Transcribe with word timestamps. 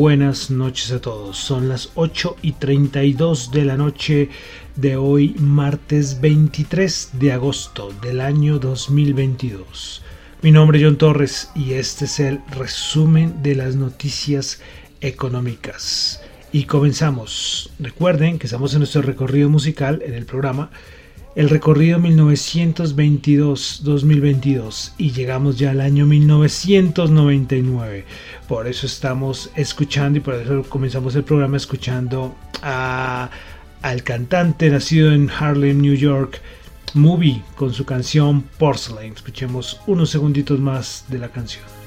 Buenas 0.00 0.50
noches 0.50 0.92
a 0.92 1.00
todos. 1.02 1.36
Son 1.36 1.68
las 1.68 1.90
8 1.94 2.36
y 2.40 2.52
32 2.52 3.50
de 3.50 3.66
la 3.66 3.76
noche 3.76 4.30
de 4.74 4.96
hoy, 4.96 5.34
martes 5.38 6.22
23 6.22 7.10
de 7.20 7.32
agosto 7.32 7.92
del 8.00 8.22
año 8.22 8.58
2022. 8.58 10.00
Mi 10.40 10.52
nombre 10.52 10.78
es 10.78 10.84
John 10.86 10.96
Torres 10.96 11.50
y 11.54 11.74
este 11.74 12.06
es 12.06 12.18
el 12.18 12.40
resumen 12.50 13.42
de 13.42 13.54
las 13.56 13.76
noticias 13.76 14.62
económicas. 15.02 16.22
Y 16.50 16.64
comenzamos. 16.64 17.70
Recuerden 17.78 18.38
que 18.38 18.46
estamos 18.46 18.72
en 18.72 18.78
nuestro 18.78 19.02
recorrido 19.02 19.50
musical 19.50 20.00
en 20.02 20.14
el 20.14 20.24
programa 20.24 20.70
el 21.34 21.48
recorrido 21.48 21.98
1922-2022 22.00 24.92
y 24.98 25.12
llegamos 25.12 25.58
ya 25.58 25.70
al 25.70 25.80
año 25.80 26.04
1999. 26.06 28.04
Por 28.48 28.66
eso 28.66 28.86
estamos 28.86 29.50
escuchando 29.54 30.18
y 30.18 30.22
por 30.22 30.34
eso 30.34 30.64
comenzamos 30.68 31.14
el 31.14 31.22
programa 31.24 31.56
escuchando 31.56 32.34
a, 32.62 33.30
al 33.82 34.02
cantante 34.02 34.68
nacido 34.70 35.12
en 35.12 35.30
Harlem, 35.30 35.80
New 35.80 35.94
York, 35.94 36.40
Movie, 36.94 37.44
con 37.54 37.72
su 37.72 37.84
canción 37.84 38.42
Porcelain. 38.58 39.12
Escuchemos 39.12 39.80
unos 39.86 40.10
segunditos 40.10 40.58
más 40.58 41.04
de 41.08 41.18
la 41.18 41.28
canción. 41.28 41.79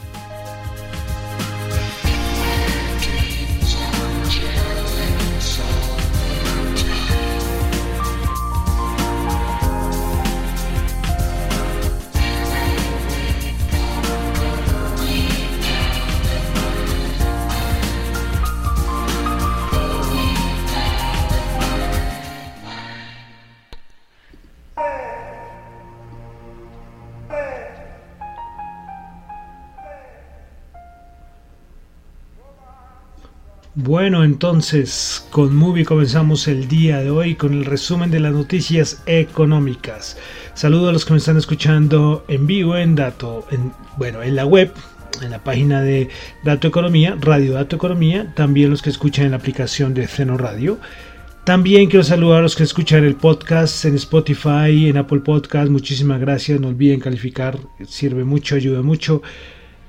Bueno, 33.75 34.23
entonces 34.23 35.25
con 35.31 35.55
Movie 35.55 35.83
comenzamos 35.83 36.47
el 36.47 36.67
día 36.67 36.99
de 36.99 37.09
hoy 37.09 37.33
con 37.33 37.53
el 37.53 37.65
resumen 37.65 38.11
de 38.11 38.19
las 38.19 38.31
noticias 38.31 39.01
económicas. 39.07 40.15
Saludo 40.53 40.89
a 40.89 40.91
los 40.91 41.05
que 41.05 41.13
me 41.13 41.17
están 41.17 41.37
escuchando 41.37 42.23
en 42.27 42.45
vivo 42.45 42.77
en 42.77 42.93
Dato, 42.93 43.47
en, 43.49 43.71
bueno, 43.97 44.21
en 44.21 44.35
la 44.35 44.45
web, 44.45 44.71
en 45.23 45.31
la 45.31 45.43
página 45.43 45.81
de 45.81 46.09
Dato 46.43 46.67
Economía, 46.67 47.17
Radio 47.19 47.53
Dato 47.53 47.75
Economía, 47.75 48.31
también 48.35 48.69
los 48.69 48.83
que 48.83 48.91
escuchan 48.91 49.25
en 49.25 49.31
la 49.31 49.37
aplicación 49.37 49.95
de 49.95 50.05
Ceno 50.05 50.37
Radio. 50.37 50.77
También 51.43 51.89
quiero 51.89 52.03
saludar 52.03 52.41
a 52.41 52.43
los 52.43 52.55
que 52.55 52.61
escuchan 52.61 53.03
el 53.03 53.15
podcast 53.15 53.85
en 53.85 53.95
Spotify, 53.95 54.87
en 54.87 54.97
Apple 54.97 55.21
Podcast. 55.21 55.71
Muchísimas 55.71 56.19
gracias. 56.21 56.59
No 56.59 56.67
olviden 56.67 56.99
calificar, 56.99 57.57
sirve 57.87 58.23
mucho, 58.23 58.53
ayuda 58.53 58.83
mucho. 58.83 59.23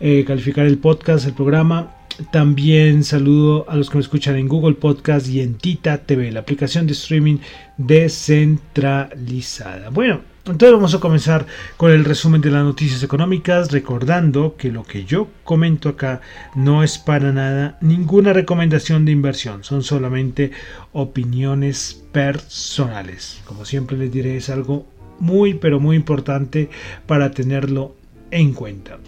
Eh, 0.00 0.25
calificar 0.27 0.65
el 0.65 0.78
podcast, 0.78 1.27
el 1.27 1.34
programa 1.34 1.91
también 2.31 3.03
saludo 3.05 3.67
a 3.69 3.77
los 3.77 3.91
que 3.91 3.99
me 3.99 4.03
escuchan 4.03 4.37
en 4.37 4.49
Google 4.49 4.75
Podcast 4.75 5.29
y 5.29 5.41
en 5.41 5.55
Tita 5.55 5.99
TV, 5.99 6.33
la 6.33 6.41
aplicación 6.41 6.87
de 6.87 6.93
streaming 6.93 7.39
descentralizada. 7.77 9.91
Bueno, 9.91 10.23
entonces 10.47 10.73
vamos 10.73 10.95
a 10.95 11.01
comenzar 11.01 11.47
con 11.77 11.91
el 11.91 12.05
resumen 12.05 12.43
de 12.43 12.51
las 12.51 12.65
noticias 12.65 13.03
económicas, 13.03 13.73
recordando 13.73 14.57
que 14.57 14.71
lo 14.71 14.85
que 14.85 15.05
yo 15.05 15.29
comento 15.43 15.89
acá 15.89 16.21
no 16.55 16.83
es 16.83 16.99
para 16.99 17.33
nada 17.33 17.79
ninguna 17.81 18.35
recomendación 18.35 19.07
de 19.07 19.13
inversión, 19.13 19.65
son 19.65 19.83
solamente 19.83 20.51
opiniones 20.93 22.05
personales. 22.13 23.41
Como 23.47 23.65
siempre 23.65 23.97
les 23.97 24.13
diré, 24.13 24.37
es 24.37 24.51
algo 24.51 24.87
muy 25.19 25.55
pero 25.55 25.81
muy 25.81 25.97
importante 25.97 26.69
para 27.07 27.31
tenerlo 27.31 27.97
en 28.31 28.53
cuenta. 28.53 28.99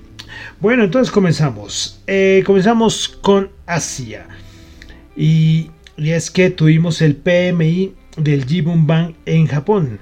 Bueno, 0.60 0.84
entonces 0.84 1.12
comenzamos. 1.12 2.02
Eh, 2.06 2.42
comenzamos 2.46 3.08
con 3.08 3.50
Asia. 3.66 4.26
Y, 5.16 5.70
es 5.96 6.30
que 6.30 6.50
tuvimos 6.50 7.00
el 7.00 7.16
PMI 7.16 7.94
del 8.16 8.44
Jibun 8.44 8.86
Bank 8.86 9.16
en 9.24 9.46
Japón. 9.46 9.98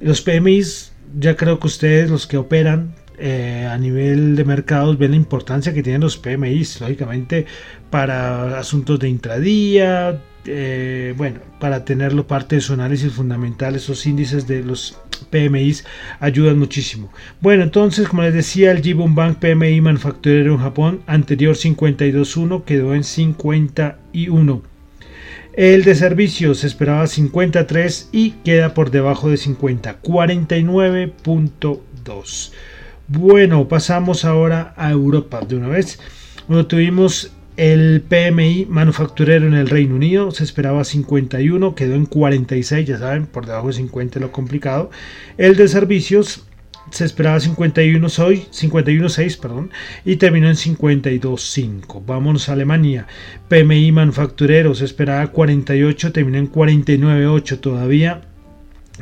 Los 0.00 0.20
PMIs, 0.20 0.92
ya 1.18 1.36
creo 1.36 1.58
que 1.58 1.66
ustedes, 1.66 2.10
los 2.10 2.26
que 2.26 2.36
operan 2.36 2.94
eh, 3.18 3.66
a 3.70 3.78
nivel 3.78 4.36
de 4.36 4.44
mercados, 4.44 4.98
ven 4.98 5.12
la 5.12 5.16
importancia 5.16 5.72
que 5.72 5.82
tienen 5.82 6.02
los 6.02 6.18
PMIs, 6.18 6.80
lógicamente, 6.80 7.46
para 7.90 8.58
asuntos 8.58 8.98
de 8.98 9.08
intradía, 9.08 10.20
eh, 10.46 11.14
bueno, 11.16 11.40
para 11.58 11.84
tenerlo 11.84 12.26
parte 12.26 12.56
de 12.56 12.62
su 12.62 12.72
análisis 12.72 13.12
fundamental, 13.12 13.76
esos 13.76 14.06
índices 14.06 14.46
de 14.46 14.62
los 14.62 14.98
PMIs 15.30 15.84
ayudan 16.18 16.58
muchísimo. 16.58 17.12
Bueno, 17.40 17.62
entonces, 17.62 18.08
como 18.08 18.22
les 18.22 18.34
decía, 18.34 18.70
el 18.70 18.82
Jibun 18.82 19.14
Bank 19.14 19.38
PMI 19.38 19.80
manufacturero 19.80 20.54
en 20.54 20.60
Japón, 20.60 21.00
anterior 21.06 21.56
52.1, 21.56 22.64
quedó 22.64 22.94
en 22.94 23.04
51. 23.04 24.62
El 25.52 25.84
de 25.84 25.94
servicios 25.94 26.58
se 26.58 26.68
esperaba 26.68 27.06
53 27.06 28.08
y 28.12 28.30
queda 28.44 28.72
por 28.72 28.90
debajo 28.90 29.28
de 29.28 29.36
50, 29.36 30.00
49.2. 30.00 32.52
Bueno, 33.08 33.68
pasamos 33.68 34.24
ahora 34.24 34.72
a 34.76 34.90
Europa 34.90 35.40
de 35.46 35.56
una 35.56 35.68
vez. 35.68 35.98
Bueno, 36.46 36.66
tuvimos 36.66 37.32
el 37.60 38.00
PMI 38.08 38.68
manufacturero 38.70 39.46
en 39.46 39.52
el 39.52 39.68
Reino 39.68 39.94
Unido 39.94 40.30
se 40.30 40.44
esperaba 40.44 40.82
51, 40.82 41.74
quedó 41.74 41.94
en 41.94 42.06
46, 42.06 42.88
ya 42.88 42.96
saben, 42.96 43.26
por 43.26 43.44
debajo 43.44 43.66
de 43.66 43.74
50 43.74 44.18
lo 44.18 44.32
complicado. 44.32 44.90
El 45.36 45.56
de 45.56 45.68
servicios 45.68 46.46
se 46.90 47.04
esperaba 47.04 47.36
51.6 47.36 48.46
51, 48.50 49.08
perdón, 49.42 49.70
y 50.06 50.16
terminó 50.16 50.48
en 50.48 50.54
52.5. 50.54 52.02
Vámonos 52.06 52.48
a 52.48 52.54
Alemania. 52.54 53.06
PMI 53.48 53.92
manufacturero 53.92 54.74
se 54.74 54.86
esperaba 54.86 55.26
48, 55.26 56.12
terminó 56.12 56.38
en 56.38 56.50
49.8 56.50 57.60
todavía. 57.60 58.22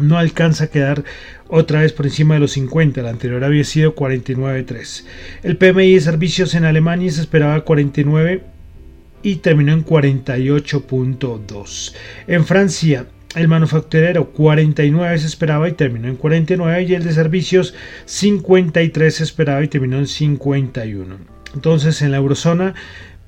No 0.01 0.19
alcanza 0.19 0.65
a 0.65 0.69
quedar 0.69 1.05
otra 1.49 1.81
vez 1.81 1.93
por 1.93 2.07
encima 2.07 2.35
de 2.35 2.41
los 2.41 2.53
50, 2.53 3.03
la 3.03 3.11
anterior 3.11 3.43
había 3.43 3.65
sido 3.65 3.95
49.3. 3.95 5.05
El 5.43 5.57
PMI 5.57 5.95
de 5.95 6.01
servicios 6.01 6.55
en 6.55 6.65
Alemania 6.65 7.11
se 7.11 7.23
esperaba 7.23 7.65
49 7.65 8.43
y 9.23 9.37
terminó 9.37 9.73
en 9.73 9.85
48.2. 9.85 11.95
En 12.27 12.45
Francia, 12.45 13.07
el 13.35 13.49
manufacturero 13.49 14.31
49 14.33 15.19
se 15.19 15.27
esperaba 15.27 15.69
y 15.69 15.73
terminó 15.73 16.09
en 16.09 16.17
49 16.17 16.83
y 16.83 16.95
el 16.95 17.05
de 17.05 17.13
servicios 17.13 17.75
53 18.07 19.15
se 19.15 19.25
esperaba 19.25 19.63
y 19.63 19.69
terminó 19.69 19.99
en 19.99 20.07
51. 20.07 21.19
Entonces 21.55 22.03
en 22.03 22.11
la 22.11 22.19
eurozona 22.19 22.75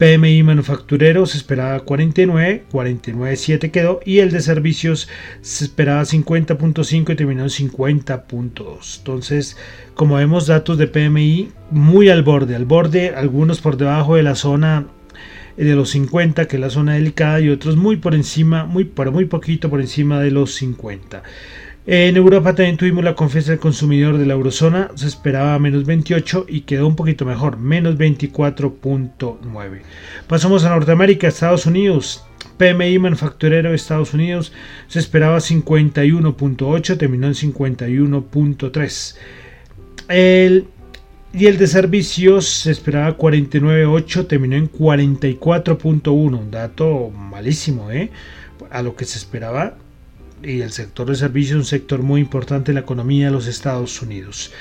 PMI 0.01 0.43
manufacturero 0.45 1.27
se 1.27 1.37
esperaba 1.37 1.79
49, 1.81 2.65
49.7 2.73 3.71
quedó 3.71 4.01
y 4.03 4.21
el 4.21 4.31
de 4.31 4.41
servicios 4.41 5.11
se 5.43 5.67
esperaba 5.67 6.01
50.5 6.01 7.13
y 7.13 7.17
terminó 7.17 7.43
en 7.43 7.51
50.2. 7.51 8.97
Entonces, 8.97 9.59
como 9.93 10.15
vemos 10.15 10.47
datos 10.47 10.79
de 10.79 10.87
PMI 10.87 11.53
muy 11.71 12.09
al 12.09 12.23
borde, 12.23 12.57
al 12.57 12.65
borde, 12.65 13.11
algunos 13.11 13.61
por 13.61 13.77
debajo 13.77 14.17
de 14.17 14.23
la 14.23 14.37
zona 14.37 14.87
de 15.59 15.75
los 15.75 15.91
50, 15.91 16.49
que 16.49 16.57
es 16.57 16.61
la 16.61 16.71
zona 16.71 16.95
delicada, 16.95 17.39
y 17.41 17.51
otros 17.51 17.77
muy 17.77 17.97
por 17.97 18.15
encima, 18.15 18.65
muy, 18.65 18.85
pero 18.85 19.13
muy 19.13 19.27
poquito 19.27 19.69
por 19.69 19.83
encima 19.83 20.19
de 20.21 20.31
los 20.31 20.55
50. 20.55 21.23
En 21.93 22.17
Europa 22.17 22.55
también 22.55 22.77
tuvimos 22.77 23.03
la 23.03 23.17
confianza 23.17 23.51
del 23.51 23.59
consumidor 23.59 24.17
de 24.17 24.25
la 24.25 24.35
eurozona, 24.35 24.93
se 24.95 25.09
esperaba 25.09 25.59
menos 25.59 25.85
28 25.87 26.47
y 26.49 26.61
quedó 26.61 26.87
un 26.87 26.95
poquito 26.95 27.25
mejor, 27.25 27.57
menos 27.57 27.97
24.9. 27.97 29.81
Pasamos 30.29 30.65
a 30.65 30.69
Norteamérica, 30.69 31.27
Estados 31.27 31.67
Unidos. 31.67 32.25
PMI 32.59 33.01
manufacturero 33.01 33.71
de 33.71 33.75
Estados 33.75 34.15
Unidos 34.15 34.53
se 34.87 35.01
esperaba 35.01 35.39
51.8, 35.39 36.97
terminó 36.97 37.27
en 37.27 37.35
51.3. 37.35 39.17
El 40.07 40.69
y 41.33 41.47
el 41.47 41.59
de 41.59 41.67
servicios 41.67 42.47
se 42.47 42.71
esperaba 42.71 43.19
49.8, 43.19 44.29
terminó 44.29 44.55
en 44.55 44.71
44.1, 44.71 46.39
un 46.39 46.51
dato 46.53 47.11
malísimo, 47.11 47.91
¿eh? 47.91 48.11
A 48.71 48.81
lo 48.81 48.95
que 48.95 49.05
se 49.07 49.19
esperaba. 49.19 49.75
Y 50.43 50.63
el 50.63 50.73
sector 50.73 51.09
de 51.09 51.17
servicios 51.17 51.51
es 51.51 51.57
un 51.57 51.65
sector 51.65 52.03
muy 52.03 52.21
importante 52.21 52.71
en 52.71 52.77
la 52.77 52.81
economía 52.81 53.27
de 53.27 53.33
los 53.33 53.47
Estados 53.47 54.01
Unidos. 54.01 54.53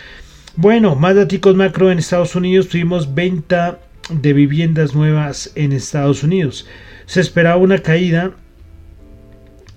Bueno, 0.56 0.96
más 0.96 1.16
datos 1.16 1.56
macro 1.56 1.92
en 1.92 2.00
Estados 2.00 2.36
Unidos. 2.36 2.68
Tuvimos 2.68 3.14
venta 3.14 3.80
de 4.10 4.34
viviendas 4.34 4.94
nuevas 4.94 5.52
en 5.56 5.72
Estados 5.72 6.24
Unidos. 6.24 6.68
Se 7.06 7.22
esperaba 7.22 7.58
una 7.58 7.80
caída. 7.80 8.31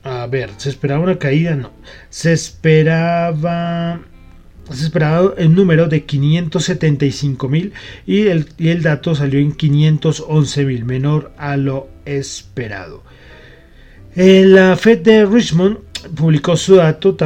A 0.03 0.27
ver, 0.27 0.51
se 0.57 0.71
esperaba 0.71 1.03
una 1.03 1.19
caída, 1.19 1.55
no. 1.55 1.71
Se 2.11 2.33
esperaba 2.33 4.01
se 4.71 4.85
esperaba 4.85 5.35
el 5.37 5.55
número 5.55 5.89
de 5.89 6.05
575 6.05 7.49
mil 7.49 7.73
y 8.07 8.29
el, 8.29 8.47
y 8.59 8.69
el 8.69 8.83
dato 8.83 9.15
salió 9.15 9.41
en 9.41 9.53
511 9.53 10.65
mil, 10.65 10.85
menor 10.85 11.33
a 11.37 11.57
lo 11.57 11.89
esperado. 12.05 13.03
En 14.15 14.55
la 14.55 14.77
Fed 14.77 15.01
de 15.01 15.27
Richmond 15.27 15.79
publicó 16.14 16.56
su 16.56 16.76
dato, 16.76 17.17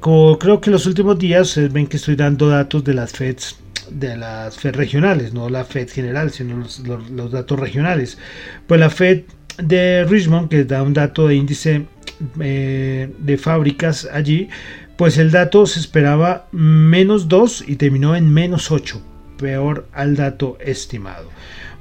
como 0.00 0.38
creo 0.38 0.60
que 0.60 0.70
en 0.70 0.72
los 0.72 0.86
últimos 0.86 1.18
días 1.18 1.58
ven 1.72 1.86
que 1.86 1.96
estoy 1.96 2.16
dando 2.16 2.48
datos 2.48 2.84
de 2.84 2.94
las 2.94 3.12
Feds 3.12 3.56
de 3.90 4.16
las 4.16 4.56
Fed 4.56 4.74
regionales, 4.74 5.32
no 5.34 5.48
la 5.48 5.64
Fed 5.64 5.90
general, 5.90 6.30
sino 6.30 6.64
los, 7.10 7.30
datos 7.30 7.58
regionales. 7.58 8.18
Pues 8.66 8.80
la 8.80 8.90
Fed 8.90 9.22
de 9.58 10.04
Richmond, 10.04 10.48
que 10.48 10.64
da 10.64 10.82
un 10.82 10.94
dato 10.94 11.28
de 11.28 11.36
índice 11.36 11.86
eh, 12.40 13.12
de 13.18 13.38
fábricas 13.38 14.08
allí, 14.12 14.48
pues 14.96 15.18
el 15.18 15.30
dato 15.30 15.66
se 15.66 15.80
esperaba 15.80 16.48
menos 16.52 17.28
2 17.28 17.64
y 17.66 17.76
terminó 17.76 18.16
en 18.16 18.32
menos 18.32 18.70
8, 18.70 19.00
peor 19.38 19.86
al 19.92 20.16
dato 20.16 20.56
estimado. 20.60 21.28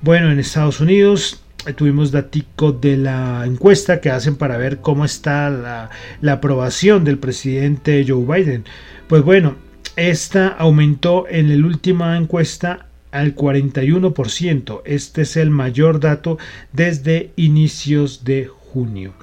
Bueno, 0.01 0.31
en 0.31 0.39
Estados 0.39 0.81
Unidos 0.81 1.39
eh, 1.39 1.42
tuvimos 1.75 2.11
datico 2.11 2.73
de 2.73 2.97
la 2.97 3.43
encuesta 3.45 4.01
que 4.01 4.09
hacen 4.09 4.35
para 4.35 4.57
ver 4.57 4.79
cómo 4.79 5.05
está 5.05 5.49
la, 5.49 5.89
la 6.21 6.33
aprobación 6.33 7.03
del 7.05 7.17
presidente 7.17 8.05
Joe 8.07 8.25
Biden. 8.25 8.65
Pues 9.07 9.23
bueno, 9.23 9.55
esta 9.95 10.47
aumentó 10.47 11.25
en 11.29 11.49
la 11.49 11.67
última 11.67 12.17
encuesta 12.17 12.87
al 13.11 13.35
41%. 13.35 14.81
Este 14.85 15.21
es 15.21 15.37
el 15.37 15.51
mayor 15.51 15.99
dato 15.99 16.37
desde 16.73 17.31
inicios 17.35 18.23
de 18.25 18.47
junio. 18.47 19.13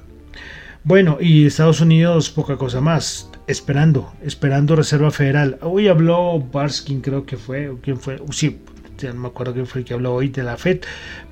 Bueno, 0.83 1.17
y 1.21 1.45
Estados 1.45 1.81
Unidos 1.81 2.31
poca 2.31 2.57
cosa 2.57 2.81
más 2.81 3.29
esperando, 3.47 4.13
esperando 4.23 4.75
Reserva 4.75 5.11
Federal. 5.11 5.59
Hoy 5.61 5.87
habló 5.89 6.39
Barskin, 6.39 7.01
creo 7.01 7.25
que 7.25 7.37
fue, 7.37 7.69
o 7.69 7.77
quién 7.81 7.97
fue, 7.97 8.17
sí, 8.31 8.59
no 9.07 9.21
me 9.21 9.27
acuerdo 9.27 9.53
quién 9.53 9.67
fue 9.67 9.81
el 9.81 9.85
que 9.85 9.93
habló 9.93 10.13
hoy 10.13 10.29
de 10.29 10.43
la 10.43 10.57
FED, 10.57 10.81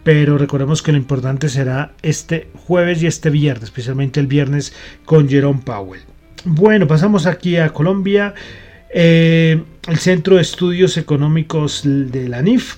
pero 0.03 0.37
recordemos 0.37 0.81
que 0.81 0.91
lo 0.91 0.97
importante 0.97 1.49
será 1.49 1.93
este 2.01 2.49
jueves 2.53 3.01
y 3.01 3.07
este 3.07 3.29
viernes, 3.29 3.65
especialmente 3.65 4.19
el 4.19 4.27
viernes 4.27 4.73
con 5.05 5.29
Jerome 5.29 5.61
Powell. 5.63 6.01
Bueno, 6.45 6.87
pasamos 6.87 7.25
aquí 7.25 7.57
a 7.57 7.69
Colombia. 7.69 8.33
Eh, 8.93 9.61
el 9.87 9.97
Centro 9.97 10.37
de 10.37 10.41
Estudios 10.41 10.97
Económicos 10.97 11.81
de 11.83 12.27
la 12.27 12.41
NIF 12.41 12.77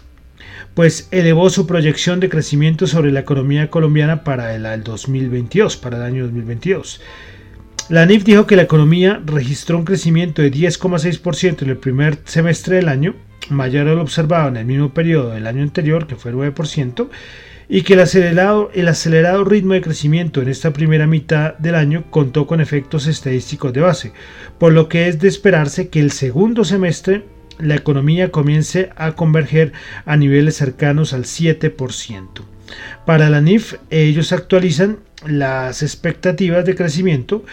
pues 0.74 1.10
elevó 1.12 1.50
su 1.50 1.68
proyección 1.68 2.20
de 2.20 2.30
crecimiento 2.30 2.88
sobre 2.88 3.12
la 3.12 3.20
economía 3.22 3.70
colombiana 3.70 4.24
para 4.24 4.56
el 4.56 4.84
2022, 4.84 5.78
para 5.78 5.98
el 5.98 6.04
año 6.04 6.24
2022. 6.24 7.02
La 7.90 8.06
NIF 8.06 8.24
dijo 8.24 8.48
que 8.48 8.56
la 8.56 8.62
economía 8.62 9.22
registró 9.26 9.78
un 9.78 9.84
crecimiento 9.84 10.42
de 10.42 10.52
10,6% 10.52 11.64
en 11.64 11.70
el 11.70 11.78
primer 11.78 12.20
semestre 12.24 12.78
del 12.78 12.88
año, 12.88 13.16
mayor 13.52 13.88
a 13.88 13.94
lo 13.94 14.02
observado 14.02 14.50
en 14.50 14.58
el 14.58 14.66
mismo 14.66 14.94
periodo 14.94 15.32
del 15.32 15.48
año 15.48 15.64
anterior, 15.64 16.08
que 16.08 16.16
fue 16.16 16.34
9%, 16.34 17.10
y 17.70 17.84
que 17.84 17.94
el 17.94 18.02
acelerado, 18.02 18.70
el 18.74 18.88
acelerado 18.88 19.46
ritmo 19.46 19.74
de 19.74 19.82
crecimiento 19.82 20.42
en 20.42 20.50
esta 20.50 20.74
primera 20.74 21.08
mitad 21.08 21.58
del 21.58 21.76
año 21.76 22.04
contó 22.10 22.46
con 22.46 22.60
efectos 22.60 23.08
estadísticos 23.08 23.72
de 23.72 23.80
base, 23.82 24.14
por 24.58 24.74
lo 24.74 24.90
que 24.90 25.08
es 25.08 25.20
de 25.20 25.30
esperarse 25.30 25.88
que 25.88 26.02
el 26.02 26.12
segundo 26.12 26.66
semestre 26.66 27.24
la 27.60 27.76
economía 27.76 28.32
comience 28.32 28.90
a 28.96 29.14
converger 29.14 29.72
a 30.06 30.18
niveles 30.18 30.58
cercanos 30.58 31.14
al 31.14 31.24
7%. 31.24 32.28
Para 33.06 33.30
la 33.30 33.42
NIF, 33.42 33.76
ellos 33.90 34.34
actualizan 34.34 34.98
las 35.26 35.84
expectativas 35.84 36.66
de 36.66 36.76
crecimiento 36.76 37.46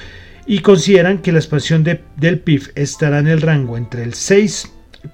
y 0.47 0.61
consideran 0.61 1.19
que 1.19 1.33
la 1.33 1.39
expansión 1.39 1.85
del 1.85 2.41
PIB 2.41 2.73
estará 2.75 3.19
en 3.19 3.29
el 3.29 3.43
rango 3.43 3.77
entre 3.77 4.03
el 4.03 4.15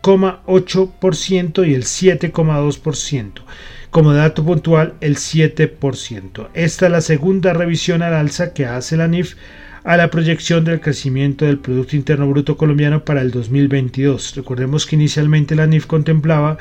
6,8% 0.02 1.68
y 1.68 1.74
el 1.74 1.84
7,2%. 1.84 3.32
Como 3.90 4.12
dato 4.12 4.44
puntual, 4.44 4.94
el 5.00 5.16
7%. 5.16 6.48
Esta 6.54 6.86
es 6.86 6.92
la 6.92 7.00
segunda 7.00 7.52
revisión 7.52 8.02
al 8.02 8.14
alza 8.14 8.52
que 8.52 8.66
hace 8.66 8.96
la 8.96 9.06
NIF 9.06 9.36
a 9.84 9.96
la 9.96 10.10
proyección 10.10 10.64
del 10.64 10.80
crecimiento 10.80 11.44
del 11.44 11.58
Producto 11.58 11.94
Interno 11.94 12.26
Bruto 12.28 12.56
colombiano 12.56 13.04
para 13.04 13.20
el 13.20 13.30
2022. 13.30 14.34
Recordemos 14.36 14.86
que 14.86 14.96
inicialmente 14.96 15.54
la 15.54 15.66
NIF 15.66 15.86
contemplaba 15.86 16.58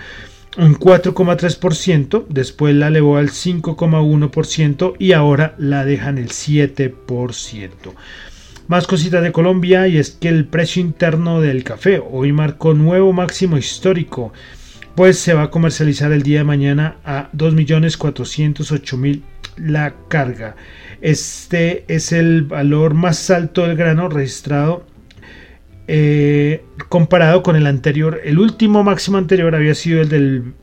un 0.58 0.75
4,3%, 0.75 2.25
después 2.30 2.75
la 2.75 2.88
elevó 2.88 3.18
al 3.18 3.30
5,1% 3.30 4.94
y 5.00 5.13
ahora 5.13 5.56
la 5.58 5.86
dejan 5.86 6.18
el 6.18 6.30
7%. 6.30 7.70
Más 8.67 8.88
cositas 8.88 9.22
de 9.22 9.32
Colombia 9.32 9.88
y 9.88 9.98
es 9.98 10.12
que 10.12 10.29
el 10.29 10.46
precio 10.46 10.82
interno 10.82 11.41
del 11.41 11.63
café 11.63 12.00
hoy 12.00 12.32
marcó 12.32 12.74
nuevo 12.74 13.12
máximo 13.12 13.58
histórico, 13.58 14.32
pues 14.96 15.20
se 15.20 15.34
va 15.34 15.43
a 15.43 15.51
comercializar 15.51 16.12
el 16.12 16.24
día 16.24 16.39
de 16.39 16.46
mañana 16.46 16.98
a 17.03 17.29
2.408.000 17.34 19.22
la 19.58 19.93
carga. 20.08 20.55
Este 21.01 21.84
es 21.88 22.12
el 22.12 22.43
valor 22.43 22.93
más 22.93 23.29
alto 23.29 23.67
del 23.67 23.75
grano 23.75 24.10
registrado 24.10 24.86
eh, 25.88 26.63
comparado 26.89 27.43
con 27.43 27.58
el 27.58 27.67
anterior. 27.67 28.22
El 28.24 28.39
último 28.39 28.84
máximo 28.84 29.17
anterior 29.17 29.53
había 29.55 29.75
sido 29.75 30.01
el 30.01 30.10
del 30.10 30.53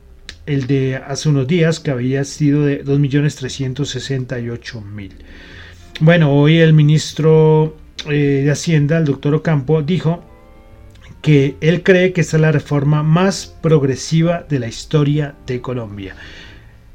el 0.47 0.65
de 0.65 0.95
hace 0.95 1.29
unos 1.29 1.47
días 1.47 1.79
que 1.79 1.91
había 1.91 2.23
sido 2.23 2.65
de 2.65 2.83
2.368.000. 2.83 5.11
Bueno, 5.99 6.33
hoy 6.33 6.57
el 6.57 6.73
ministro 6.73 7.77
eh, 8.09 8.41
de 8.43 8.51
Hacienda, 8.51 8.97
el 8.97 9.05
doctor 9.05 9.35
Ocampo, 9.35 9.81
dijo 9.81 10.23
que 11.21 11.55
él 11.61 11.83
cree 11.83 12.13
que 12.13 12.21
esta 12.21 12.37
es 12.37 12.41
la 12.41 12.51
reforma 12.51 13.03
más 13.03 13.55
progresiva 13.61 14.45
de 14.49 14.59
la 14.59 14.67
historia 14.67 15.35
de 15.45 15.61
Colombia. 15.61 16.15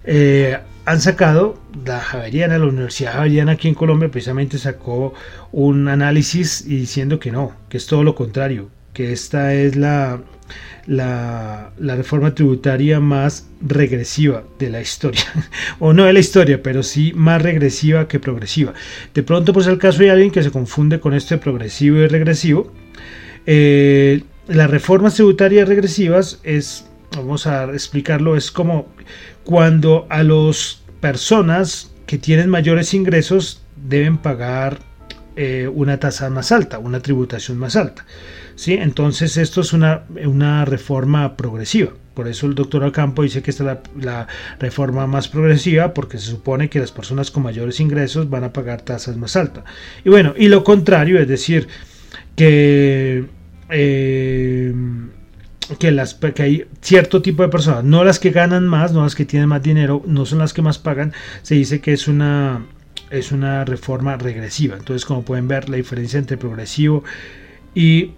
Eh, 0.04 0.58
han 0.84 1.00
sacado, 1.00 1.58
la 1.84 2.00
Javeriana, 2.00 2.58
la 2.58 2.66
Universidad 2.66 3.14
Javeriana 3.14 3.52
aquí 3.52 3.68
en 3.68 3.74
Colombia 3.74 4.08
precisamente 4.08 4.58
sacó 4.58 5.14
un 5.52 5.88
análisis 5.88 6.64
y 6.66 6.76
diciendo 6.76 7.18
que 7.18 7.32
no, 7.32 7.52
que 7.68 7.76
es 7.76 7.86
todo 7.86 8.04
lo 8.04 8.14
contrario, 8.14 8.68
que 8.92 9.12
esta 9.12 9.52
es 9.52 9.74
la, 9.76 10.20
la, 10.86 11.72
reforma 11.78 12.34
tributaria 12.34 13.00
más 13.00 13.48
regresiva 13.60 14.44
de 14.58 14.70
la 14.70 14.80
historia, 14.80 15.24
o 15.78 15.92
no 15.92 16.04
de 16.04 16.12
la 16.12 16.20
historia, 16.20 16.62
pero 16.62 16.82
sí 16.82 17.12
más 17.14 17.42
regresiva 17.42 18.08
que 18.08 18.20
progresiva. 18.20 18.74
De 19.14 19.22
pronto, 19.22 19.52
pues 19.52 19.66
el 19.66 19.78
caso 19.78 19.98
de 20.02 20.10
alguien 20.10 20.30
que 20.30 20.42
se 20.42 20.50
confunde 20.50 21.00
con 21.00 21.14
este 21.14 21.38
progresivo 21.38 21.98
y 21.98 22.06
regresivo. 22.06 22.72
Eh, 23.46 24.22
las 24.48 24.70
reformas 24.70 25.14
tributarias 25.14 25.68
regresivas 25.68 26.40
es, 26.44 26.86
vamos 27.16 27.46
a 27.46 27.64
explicarlo, 27.64 28.36
es 28.36 28.50
como 28.50 28.88
cuando 29.44 30.06
a 30.08 30.22
las 30.22 30.82
personas 31.00 31.92
que 32.06 32.18
tienen 32.18 32.48
mayores 32.48 32.94
ingresos 32.94 33.62
deben 33.76 34.18
pagar 34.18 34.78
eh, 35.36 35.68
una 35.72 35.98
tasa 35.98 36.30
más 36.30 36.50
alta, 36.50 36.78
una 36.78 37.00
tributación 37.00 37.58
más 37.58 37.76
alta. 37.76 38.06
¿Sí? 38.56 38.74
Entonces 38.74 39.36
esto 39.36 39.60
es 39.60 39.72
una, 39.72 40.02
una 40.24 40.64
reforma 40.64 41.36
progresiva. 41.36 41.92
Por 42.14 42.28
eso 42.28 42.46
el 42.46 42.54
doctor 42.54 42.82
Acampo 42.82 43.22
dice 43.22 43.42
que 43.42 43.50
esta 43.50 43.80
es 43.98 44.04
la, 44.04 44.26
reforma 44.58 45.06
más 45.06 45.28
progresiva 45.28 45.92
porque 45.92 46.16
se 46.16 46.30
supone 46.30 46.70
que 46.70 46.80
las 46.80 46.90
personas 46.90 47.30
con 47.30 47.42
mayores 47.42 47.78
ingresos 47.78 48.30
van 48.30 48.42
a 48.44 48.52
pagar 48.54 48.80
tasas 48.80 49.18
más 49.18 49.36
altas. 49.36 49.64
Y 50.02 50.08
bueno, 50.08 50.32
y 50.36 50.48
lo 50.48 50.64
contrario, 50.64 51.20
es 51.20 51.28
decir, 51.28 51.68
que, 52.34 53.26
eh, 53.68 54.74
que, 55.78 55.90
las, 55.90 56.14
que 56.14 56.42
hay 56.42 56.64
cierto 56.80 57.20
tipo 57.20 57.42
de 57.42 57.50
personas, 57.50 57.84
no 57.84 58.02
las 58.02 58.18
que 58.18 58.30
ganan 58.30 58.66
más, 58.66 58.92
no 58.92 59.02
las 59.02 59.14
que 59.14 59.26
tienen 59.26 59.50
más 59.50 59.62
dinero, 59.62 60.02
no 60.06 60.24
son 60.24 60.38
las 60.38 60.54
que 60.54 60.62
más 60.62 60.78
pagan, 60.78 61.12
se 61.42 61.56
dice 61.56 61.82
que 61.82 61.92
es 61.92 62.08
una, 62.08 62.64
es 63.10 63.30
una 63.30 63.66
reforma 63.66 64.16
regresiva. 64.16 64.76
Entonces, 64.78 65.04
como 65.04 65.22
pueden 65.22 65.48
ver, 65.48 65.68
la 65.68 65.76
diferencia 65.76 66.18
entre 66.18 66.38
progresivo 66.38 67.04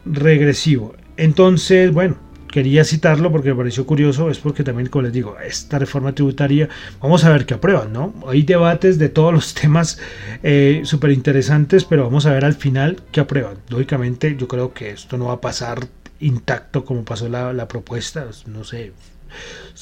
regresivo. 0.05 0.95
Entonces, 1.17 1.93
bueno, 1.93 2.17
quería 2.49 2.85
citarlo 2.85 3.31
porque 3.31 3.51
me 3.51 3.57
pareció 3.57 3.87
curioso, 3.87 4.31
es 4.31 4.39
porque 4.39 4.65
también, 4.65 4.89
como 4.89 5.03
les 5.03 5.13
digo, 5.13 5.37
esta 5.39 5.79
reforma 5.79 6.15
tributaria, 6.15 6.69
vamos 7.01 7.25
a 7.25 7.31
ver 7.31 7.45
qué 7.45 7.55
aprueban, 7.55 7.93
¿no? 7.93 8.15
Hay 8.29 8.43
debates 8.43 8.99
de 8.99 9.09
todos 9.09 9.33
los 9.33 9.55
temas 9.63 9.99
eh, 10.43 10.83
súper 10.85 11.11
interesantes, 11.11 11.85
pero 11.85 12.05
vamos 12.05 12.27
a 12.27 12.33
ver 12.33 12.45
al 12.45 12.55
final 12.55 13.03
qué 13.13 13.21
aprueban. 13.21 13.59
Lógicamente, 13.69 14.37
yo 14.39 14.49
creo 14.49 14.73
que 14.73 14.91
esto 14.91 15.19
no 15.19 15.27
va 15.27 15.35
a 15.35 15.41
pasar 15.41 15.89
intacto 16.21 16.85
como 16.85 17.05
pasó 17.05 17.29
la, 17.29 17.69
propuesta, 17.69 18.27
no 18.47 18.65
sé. 18.65 18.93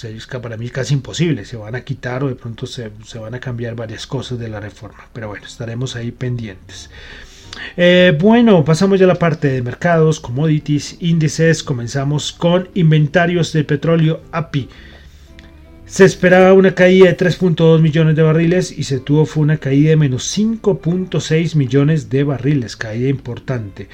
Es 0.02 0.26
para 0.26 0.56
mí 0.56 0.70
casi 0.70 0.94
imposible, 0.94 1.44
se 1.44 1.56
van 1.56 1.74
a 1.74 1.82
quitar 1.82 2.24
o 2.24 2.28
de 2.28 2.34
pronto 2.34 2.66
se, 2.66 2.90
se 3.04 3.18
van 3.18 3.34
a 3.34 3.40
cambiar 3.40 3.74
varias 3.74 4.06
cosas 4.06 4.38
de 4.38 4.48
la 4.48 4.60
reforma, 4.60 5.08
pero 5.12 5.28
bueno, 5.28 5.46
estaremos 5.46 5.96
ahí 5.96 6.10
pendientes. 6.10 6.90
Eh, 7.76 8.16
bueno, 8.20 8.64
pasamos 8.64 8.98
ya 8.98 9.04
a 9.04 9.08
la 9.08 9.14
parte 9.14 9.48
de 9.48 9.62
mercados, 9.62 10.20
commodities, 10.20 10.96
índices. 11.00 11.62
Comenzamos 11.62 12.32
con 12.32 12.68
inventarios 12.74 13.52
de 13.52 13.64
petróleo 13.64 14.22
API. 14.32 14.68
Se 15.86 16.04
esperaba 16.04 16.52
una 16.52 16.74
caída 16.74 17.06
de 17.06 17.16
3.2 17.16 17.80
millones 17.80 18.16
de 18.16 18.22
barriles 18.22 18.76
y 18.76 18.82
se 18.82 18.98
tuvo 18.98 19.24
fue 19.24 19.44
una 19.44 19.58
caída 19.58 19.90
de 19.90 19.96
menos 19.96 20.36
5.6 20.36 21.54
millones 21.54 22.10
de 22.10 22.24
barriles, 22.24 22.76
caída 22.76 23.08
importante. 23.08 23.88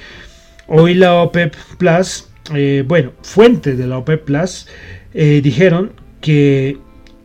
Hoy 0.69 0.95
la 0.95 1.15
OPEP 1.17 1.55
Plus, 1.77 2.29
eh, 2.55 2.83
bueno, 2.87 3.13
fuentes 3.23 3.77
de 3.77 3.87
la 3.87 3.99
OPEP 3.99 4.25
Plus 4.25 4.69
eh, 5.13 5.43
dijeron 5.45 5.93
que 6.23 6.79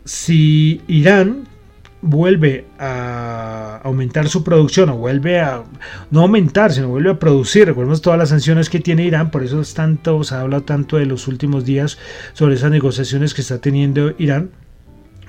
si 0.04 0.82
Irán 0.86 1.47
vuelve 2.00 2.66
a 2.78 3.80
aumentar 3.82 4.28
su 4.28 4.44
producción 4.44 4.88
o 4.90 4.96
vuelve 4.96 5.40
a 5.40 5.64
no 6.10 6.22
aumentar, 6.22 6.72
sino 6.72 6.88
vuelve 6.88 7.10
a 7.10 7.18
producir. 7.18 7.66
Recordemos 7.66 8.02
todas 8.02 8.18
las 8.18 8.28
sanciones 8.28 8.70
que 8.70 8.80
tiene 8.80 9.04
Irán, 9.04 9.30
por 9.30 9.42
eso 9.42 9.60
es 9.60 9.74
tanto, 9.74 10.22
se 10.24 10.34
habla 10.34 10.60
tanto 10.60 10.96
de 10.96 11.06
los 11.06 11.28
últimos 11.28 11.64
días 11.64 11.98
sobre 12.32 12.54
esas 12.54 12.70
negociaciones 12.70 13.34
que 13.34 13.40
está 13.40 13.58
teniendo 13.58 14.14
Irán. 14.18 14.50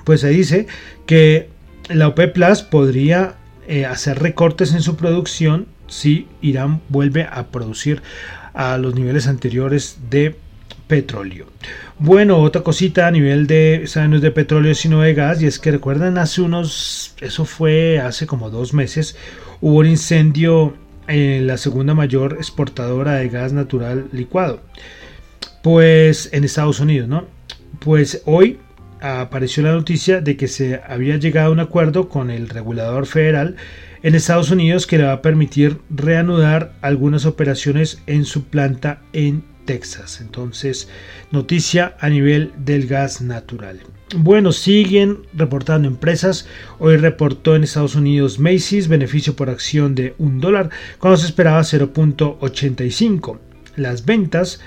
Pues 0.04 0.22
se 0.22 0.30
dice 0.30 0.68
que 1.06 1.50
la 1.90 2.08
OPEP 2.08 2.34
Plus 2.34 2.62
podría 2.62 3.36
eh, 3.68 3.86
hacer 3.86 4.20
recortes 4.20 4.74
en 4.74 4.82
su 4.82 4.96
producción 4.96 5.68
si 5.88 6.28
Irán 6.42 6.82
vuelve 6.90 7.24
a 7.24 7.48
producir 7.48 8.02
a 8.54 8.78
los 8.78 8.96
niveles 8.96 9.28
anteriores 9.28 9.98
de 10.10 10.36
petróleo. 10.90 11.46
Bueno, 12.00 12.40
otra 12.40 12.64
cosita 12.64 13.08
a 13.08 13.12
nivel 13.12 13.46
de, 13.46 13.88
no 14.10 14.20
de 14.20 14.32
petróleo 14.32 14.74
sino 14.74 15.02
de 15.02 15.14
gas, 15.14 15.42
y 15.42 15.46
es 15.46 15.60
que 15.60 15.72
recuerdan 15.72 16.18
hace 16.18 16.42
unos, 16.42 17.14
eso 17.22 17.46
fue 17.46 18.00
hace 18.00 18.26
como 18.26 18.50
dos 18.50 18.74
meses, 18.74 19.16
hubo 19.62 19.78
un 19.78 19.86
incendio 19.86 20.74
en 21.08 21.46
la 21.46 21.58
segunda 21.58 21.94
mayor 21.94 22.34
exportadora 22.34 23.14
de 23.14 23.30
gas 23.30 23.54
natural 23.54 24.08
licuado, 24.12 24.62
pues 25.62 26.30
en 26.34 26.44
Estados 26.44 26.80
Unidos, 26.80 27.08
¿no? 27.08 27.28
Pues 27.80 28.24
hoy 28.26 28.58
apareció 29.00 29.62
la 29.62 29.74
noticia 29.74 30.22
de 30.22 30.38
que 30.38 30.48
se 30.48 30.82
había 30.88 31.18
llegado 31.18 31.50
a 31.50 31.52
un 31.52 31.60
acuerdo 31.60 32.10
con 32.10 32.32
el 32.32 32.50
regulador 32.50 33.06
federal 33.06 33.56
en 34.02 34.16
Estados 34.16 34.50
Unidos 34.50 34.88
que 34.88 34.98
le 34.98 35.04
va 35.04 35.14
a 35.14 35.22
permitir 35.22 35.78
reanudar 35.92 36.74
algunas 36.82 37.28
operaciones 37.28 38.02
en 38.08 38.26
su 38.26 38.46
planta 38.46 39.02
en 39.14 39.44
Texas. 39.70 40.20
Entonces, 40.20 40.88
noticia 41.30 41.96
a 42.00 42.10
nivel 42.10 42.52
del 42.58 42.88
gas 42.88 43.22
natural. 43.22 43.80
Bueno, 44.18 44.52
siguen 44.52 45.20
reportando 45.36 45.88
empresas. 45.88 46.48
Hoy 46.80 46.98
reportó 46.98 47.56
en 47.56 47.64
Estados 47.64 47.94
Unidos 47.94 48.40
Macy's 48.40 48.88
beneficio 48.88 49.36
por 49.36 49.48
acción 49.48 49.94
de 49.94 50.16
un 50.18 50.40
dólar, 50.40 50.72
cuando 50.98 51.18
se 51.18 51.28
esperaba 51.28 51.62
0.85. 51.62 53.38
Las 53.76 54.06
ventas 54.06 54.60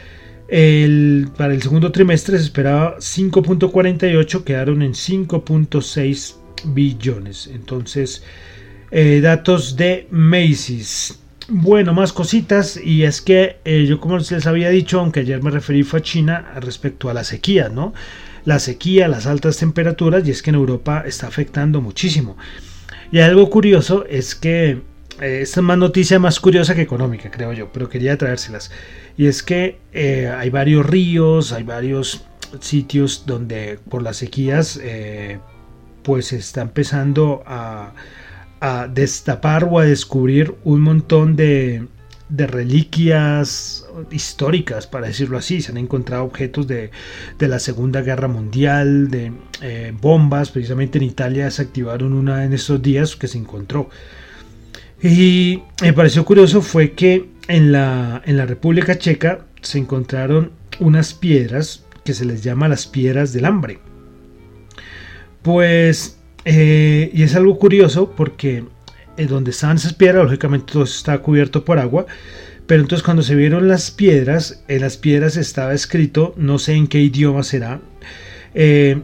para 1.37 1.53
el 1.53 1.63
segundo 1.63 1.91
trimestre 1.91 2.39
se 2.39 2.45
esperaba 2.45 2.99
5.48, 2.99 4.45
quedaron 4.45 4.83
en 4.83 4.93
5.6 4.93 6.37
billones. 6.67 7.51
Entonces, 7.53 8.23
eh, 8.93 9.21
datos 9.21 9.75
de 9.77 10.07
Macy's. 10.13 11.22
Bueno, 11.55 11.93
más 11.93 12.15
cositas 12.15 12.81
y 12.83 13.05
es 13.05 13.21
que 13.21 13.59
eh, 13.67 13.85
yo 13.85 14.01
como 14.01 14.17
les 14.17 14.47
había 14.47 14.71
dicho, 14.71 14.99
aunque 14.99 15.21
ayer 15.21 15.43
me 15.43 15.51
referí 15.51 15.83
fue 15.83 15.99
a 15.99 16.03
China 16.03 16.51
respecto 16.59 17.11
a 17.11 17.15
la 17.15 17.25
sequía, 17.25 17.69
¿no? 17.69 17.93
La 18.47 18.59
sequía, 18.59 19.07
las 19.07 19.27
altas 19.27 19.59
temperaturas 19.59 20.27
y 20.27 20.31
es 20.31 20.41
que 20.41 20.49
en 20.49 20.57
Europa 20.57 21.05
está 21.07 21.27
afectando 21.27 21.83
muchísimo. 21.83 22.39
Y 23.11 23.19
algo 23.19 23.51
curioso 23.51 24.07
es 24.09 24.35
que 24.35 24.81
eh, 25.21 25.41
esta 25.43 25.61
es 25.61 25.65
más 25.65 25.77
noticia 25.77 26.19
más 26.19 26.41
curiosa 26.41 26.75
que 26.75 26.81
económica, 26.81 27.31
creo 27.31 27.53
yo, 27.53 27.71
pero 27.71 27.91
quería 27.91 28.17
traérselas. 28.17 28.71
Y 29.19 29.27
es 29.27 29.43
que 29.43 29.77
eh, 29.93 30.33
hay 30.35 30.49
varios 30.49 30.87
ríos, 30.87 31.53
hay 31.53 31.65
varios 31.65 32.25
sitios 32.61 33.25
donde 33.27 33.79
por 33.91 34.03
las 34.03 34.17
sequías 34.17 34.81
pues 36.03 36.33
está 36.33 36.63
empezando 36.63 37.43
a 37.47 37.93
a 38.63 38.87
destapar 38.87 39.65
o 39.65 39.81
a 39.81 39.85
descubrir 39.85 40.55
un 40.63 40.83
montón 40.83 41.35
de, 41.35 41.89
reliquias 42.31 43.85
históricas, 44.13 44.87
para 44.87 45.09
decirlo 45.09 45.37
así. 45.37 45.61
Se 45.61 45.73
han 45.73 45.79
encontrado 45.79 46.23
objetos 46.23 46.69
de, 46.69 46.93
la 47.41 47.59
Segunda 47.59 48.03
Guerra 48.03 48.29
Mundial, 48.29 49.11
de 49.11 49.33
eh, 49.63 49.93
bombas. 50.01 50.53
Precisamente 50.53 50.99
en 50.99 51.05
Italia 51.05 51.51
se 51.51 51.63
activaron 51.63 52.13
una 52.13 52.45
en 52.45 52.53
estos 52.53 52.81
días 52.81 53.17
que 53.17 53.27
se 53.27 53.37
encontró. 53.37 53.91
Y 55.03 55.65
me 55.83 55.93
pareció 55.93 56.25
curioso 56.25 56.63
fue 56.63 56.93
que 56.93 57.31
en 57.49 57.73
la, 57.73 58.23
en 58.25 58.37
la 58.37 58.47
República 58.47 58.97
Checa 58.97 59.45
se 59.61 59.79
encontraron 59.79 60.53
unas 60.79 61.15
piedras 61.15 61.85
que 62.05 62.15
se 62.15 62.25
les 62.25 62.45
llama 62.45 62.69
las 62.69 62.87
piedras 62.87 63.33
del 63.33 63.45
hambre. 63.45 63.81
Pues 65.43 66.22
eh, 66.45 67.11
y 67.13 67.23
es 67.23 67.35
algo 67.35 67.59
curioso 67.59 68.13
porque 68.17 68.65
eh, 69.17 69.27
donde 69.27 69.51
estaban 69.51 69.77
esas 69.77 69.95
piedras, 69.95 70.25
lógicamente 70.25 70.73
todo 70.73 70.85
está 70.85 71.19
cubierto 71.19 71.65
por 71.65 71.79
agua. 71.79 72.07
Pero 72.67 72.83
entonces 72.83 73.05
cuando 73.05 73.23
se 73.23 73.35
vieron 73.35 73.69
las 73.69 73.91
piedras, 73.91 74.65
en 74.69 74.81
las 74.81 74.97
piedras 74.97 75.37
estaba 75.37 75.75
escrito, 75.75 76.33
no 76.37 76.59
sé 76.59 76.75
en 76.75 76.87
qué 76.87 77.01
idioma 77.01 77.43
será, 77.43 77.81
eh, 78.55 79.03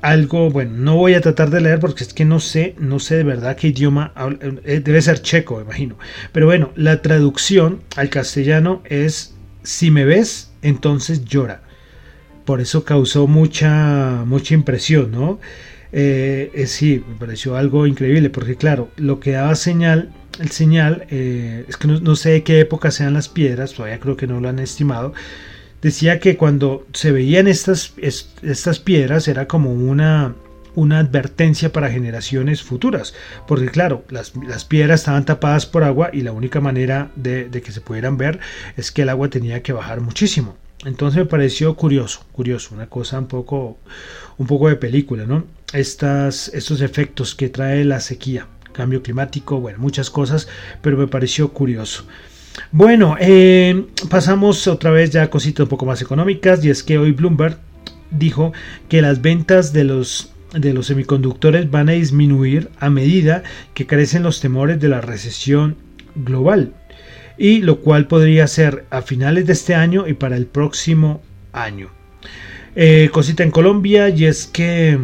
algo, 0.00 0.50
bueno, 0.50 0.72
no 0.76 0.96
voy 0.96 1.14
a 1.14 1.20
tratar 1.20 1.50
de 1.50 1.60
leer 1.60 1.78
porque 1.78 2.04
es 2.04 2.14
que 2.14 2.24
no 2.24 2.40
sé, 2.40 2.74
no 2.78 2.98
sé 2.98 3.16
de 3.16 3.24
verdad 3.24 3.56
qué 3.56 3.68
idioma, 3.68 4.12
debe 4.64 5.02
ser 5.02 5.22
checo, 5.22 5.60
imagino. 5.60 5.96
Pero 6.32 6.46
bueno, 6.46 6.72
la 6.74 7.02
traducción 7.02 7.82
al 7.96 8.08
castellano 8.08 8.82
es, 8.84 9.34
si 9.62 9.90
me 9.90 10.04
ves, 10.04 10.52
entonces 10.62 11.24
llora. 11.24 11.62
Por 12.44 12.60
eso 12.60 12.84
causó 12.84 13.28
mucha, 13.28 14.24
mucha 14.26 14.54
impresión, 14.54 15.12
¿no? 15.12 15.38
Eh, 15.92 16.50
eh, 16.54 16.66
sí, 16.66 17.04
me 17.06 17.16
pareció 17.16 17.56
algo 17.56 17.86
increíble, 17.86 18.30
porque 18.30 18.56
claro, 18.56 18.88
lo 18.96 19.20
que 19.20 19.32
daba 19.32 19.54
señal, 19.54 20.10
el 20.40 20.50
señal, 20.50 21.06
eh, 21.10 21.66
es 21.68 21.76
que 21.76 21.86
no, 21.86 22.16
sé 22.16 22.30
de 22.30 22.42
qué 22.42 22.60
época 22.60 22.90
sean 22.90 23.12
las 23.12 23.28
piedras, 23.28 23.74
todavía 23.74 24.00
creo 24.00 24.16
que 24.16 24.26
no 24.26 24.40
lo 24.40 24.48
han 24.48 24.58
estimado, 24.58 25.12
decía 25.82 26.18
que 26.18 26.38
cuando 26.38 26.86
se 26.94 27.12
veían 27.12 27.46
estas, 27.46 27.92
estas 27.98 28.78
piedras 28.78 29.28
era 29.28 29.46
como 29.46 29.70
una, 29.70 30.34
una 30.74 30.98
advertencia 30.98 31.72
para 31.72 31.90
generaciones 31.90 32.62
futuras, 32.62 33.14
porque 33.46 33.66
claro, 33.66 34.04
las, 34.08 34.30
piedras 34.64 35.00
estaban 35.00 35.26
tapadas 35.26 35.66
por 35.66 35.84
agua 35.84 36.08
y 36.10 36.22
la 36.22 36.32
única 36.32 36.62
manera 36.62 37.10
de, 37.16 37.50
de, 37.50 37.60
que 37.60 37.72
se 37.72 37.82
pudieran 37.82 38.16
ver 38.16 38.40
es 38.78 38.90
que 38.92 39.02
el 39.02 39.10
agua 39.10 39.28
tenía 39.28 39.62
que 39.62 39.74
bajar 39.74 40.00
muchísimo. 40.00 40.56
Entonces 40.84 41.18
me 41.18 41.26
pareció 41.26 41.76
curioso, 41.76 42.24
curioso, 42.32 42.74
una 42.74 42.88
cosa 42.88 43.18
un 43.18 43.26
poco, 43.26 43.78
un 44.38 44.46
poco 44.46 44.68
de 44.68 44.76
película, 44.76 45.26
¿no? 45.26 45.44
Estas, 45.72 46.48
estos 46.48 46.80
efectos 46.80 47.34
que 47.34 47.48
trae 47.48 47.84
la 47.84 48.00
sequía, 48.00 48.46
cambio 48.72 49.02
climático, 49.02 49.60
bueno, 49.60 49.78
muchas 49.78 50.10
cosas, 50.10 50.48
pero 50.82 50.96
me 50.96 51.06
pareció 51.06 51.52
curioso. 51.52 52.04
Bueno, 52.70 53.16
eh, 53.18 53.86
pasamos 54.10 54.66
otra 54.66 54.90
vez 54.90 55.10
ya 55.10 55.22
a 55.22 55.30
cositas 55.30 55.64
un 55.64 55.68
poco 55.68 55.86
más 55.86 56.02
económicas 56.02 56.64
y 56.64 56.70
es 56.70 56.82
que 56.82 56.98
hoy 56.98 57.12
Bloomberg 57.12 57.58
dijo 58.10 58.52
que 58.88 59.00
las 59.00 59.22
ventas 59.22 59.72
de 59.72 59.84
los 59.84 60.28
de 60.52 60.74
los 60.74 60.88
semiconductores 60.88 61.70
van 61.70 61.88
a 61.88 61.92
disminuir 61.92 62.68
a 62.78 62.90
medida 62.90 63.42
que 63.72 63.86
crecen 63.86 64.22
los 64.22 64.40
temores 64.40 64.78
de 64.78 64.88
la 64.88 65.00
recesión 65.00 65.76
global 66.14 66.74
y 67.38 67.62
lo 67.62 67.80
cual 67.80 68.06
podría 68.06 68.46
ser 68.46 68.84
a 68.90 69.00
finales 69.00 69.46
de 69.46 69.54
este 69.54 69.74
año 69.74 70.06
y 70.06 70.12
para 70.12 70.36
el 70.36 70.46
próximo 70.46 71.22
año. 71.52 71.88
Eh, 72.76 73.10
cosita 73.12 73.42
en 73.42 73.50
Colombia 73.50 74.10
y 74.10 74.26
es 74.26 74.46
que 74.46 74.98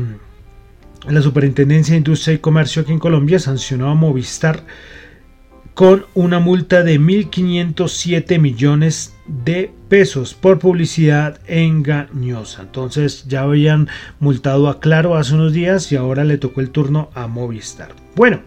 la 1.06 1.22
Superintendencia 1.22 1.92
de 1.92 1.98
Industria 1.98 2.34
y 2.34 2.38
Comercio 2.38 2.82
aquí 2.82 2.92
en 2.92 2.98
Colombia 2.98 3.38
sancionó 3.38 3.88
a 3.90 3.94
Movistar 3.94 4.64
con 5.74 6.06
una 6.14 6.40
multa 6.40 6.82
de 6.82 6.98
1.507 6.98 8.40
millones 8.40 9.14
de 9.28 9.70
pesos 9.88 10.34
por 10.34 10.58
publicidad 10.58 11.38
engañosa. 11.46 12.62
Entonces 12.62 13.26
ya 13.28 13.42
habían 13.42 13.88
multado 14.18 14.68
a 14.68 14.80
Claro 14.80 15.16
hace 15.16 15.34
unos 15.34 15.52
días 15.52 15.92
y 15.92 15.96
ahora 15.96 16.24
le 16.24 16.36
tocó 16.36 16.60
el 16.60 16.70
turno 16.70 17.10
a 17.14 17.28
Movistar. 17.28 17.90
Bueno, 18.16 18.40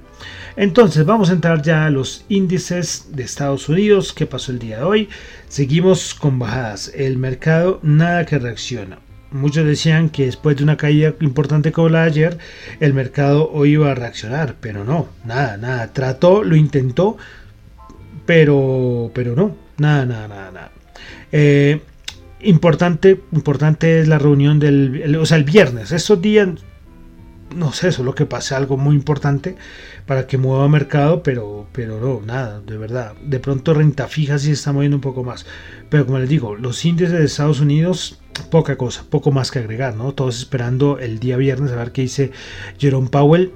entonces 0.57 1.05
vamos 1.05 1.29
a 1.29 1.33
entrar 1.33 1.61
ya 1.61 1.85
a 1.85 1.89
los 1.89 2.25
índices 2.27 3.07
de 3.13 3.23
Estados 3.23 3.69
Unidos. 3.69 4.11
¿Qué 4.11 4.25
pasó 4.25 4.51
el 4.51 4.59
día 4.59 4.79
de 4.79 4.83
hoy? 4.83 5.09
Seguimos 5.47 6.13
con 6.13 6.37
bajadas. 6.37 6.91
El 6.93 7.17
mercado 7.17 7.79
nada 7.81 8.25
que 8.25 8.39
reacciona. 8.39 8.99
Muchos 9.31 9.65
decían 9.65 10.09
que 10.09 10.25
después 10.25 10.57
de 10.57 10.63
una 10.63 10.77
caída 10.77 11.13
importante 11.21 11.71
como 11.71 11.89
la 11.89 12.01
de 12.01 12.07
ayer, 12.07 12.37
el 12.79 12.93
mercado 12.93 13.49
hoy 13.51 13.71
iba 13.73 13.91
a 13.91 13.95
reaccionar, 13.95 14.55
pero 14.59 14.83
no, 14.83 15.07
nada, 15.25 15.57
nada. 15.57 15.93
Trató, 15.93 16.43
lo 16.43 16.55
intentó, 16.55 17.17
pero, 18.25 19.11
pero 19.13 19.35
no, 19.35 19.55
nada, 19.77 20.05
nada, 20.05 20.27
nada, 20.27 20.51
nada. 20.51 20.71
Eh, 21.31 21.81
importante, 22.41 23.21
importante 23.31 24.01
es 24.01 24.07
la 24.07 24.19
reunión 24.19 24.59
del, 24.59 25.15
o 25.15 25.25
sea, 25.25 25.37
el 25.37 25.45
viernes. 25.45 25.93
Estos 25.93 26.21
días 26.21 26.49
no 27.55 27.73
sé, 27.73 27.91
solo 27.91 28.15
que 28.15 28.25
pase 28.25 28.55
algo 28.55 28.77
muy 28.77 28.95
importante 28.95 29.55
para 30.05 30.27
que 30.27 30.37
mueva 30.37 30.67
mercado, 30.67 31.23
pero, 31.23 31.67
pero 31.71 31.99
no, 31.99 32.25
nada, 32.25 32.61
de 32.61 32.77
verdad. 32.77 33.13
De 33.23 33.39
pronto 33.39 33.73
renta 33.73 34.07
fija 34.07 34.39
sí 34.39 34.51
está 34.51 34.71
moviendo 34.71 34.97
un 34.97 35.01
poco 35.01 35.23
más. 35.23 35.45
Pero 35.89 36.05
como 36.05 36.19
les 36.19 36.29
digo, 36.29 36.55
los 36.55 36.83
índices 36.85 37.13
de 37.13 37.25
Estados 37.25 37.59
Unidos, 37.59 38.19
poca 38.43 38.77
cosa, 38.77 39.05
poco 39.09 39.31
más 39.31 39.51
que 39.51 39.59
agregar, 39.59 39.95
¿no? 39.95 40.13
Todos 40.13 40.39
esperando 40.39 40.99
el 40.99 41.19
día 41.19 41.37
viernes 41.37 41.71
a 41.71 41.75
ver 41.75 41.91
qué 41.91 42.03
dice 42.03 42.31
Jerome 42.77 43.09
Powell 43.09 43.53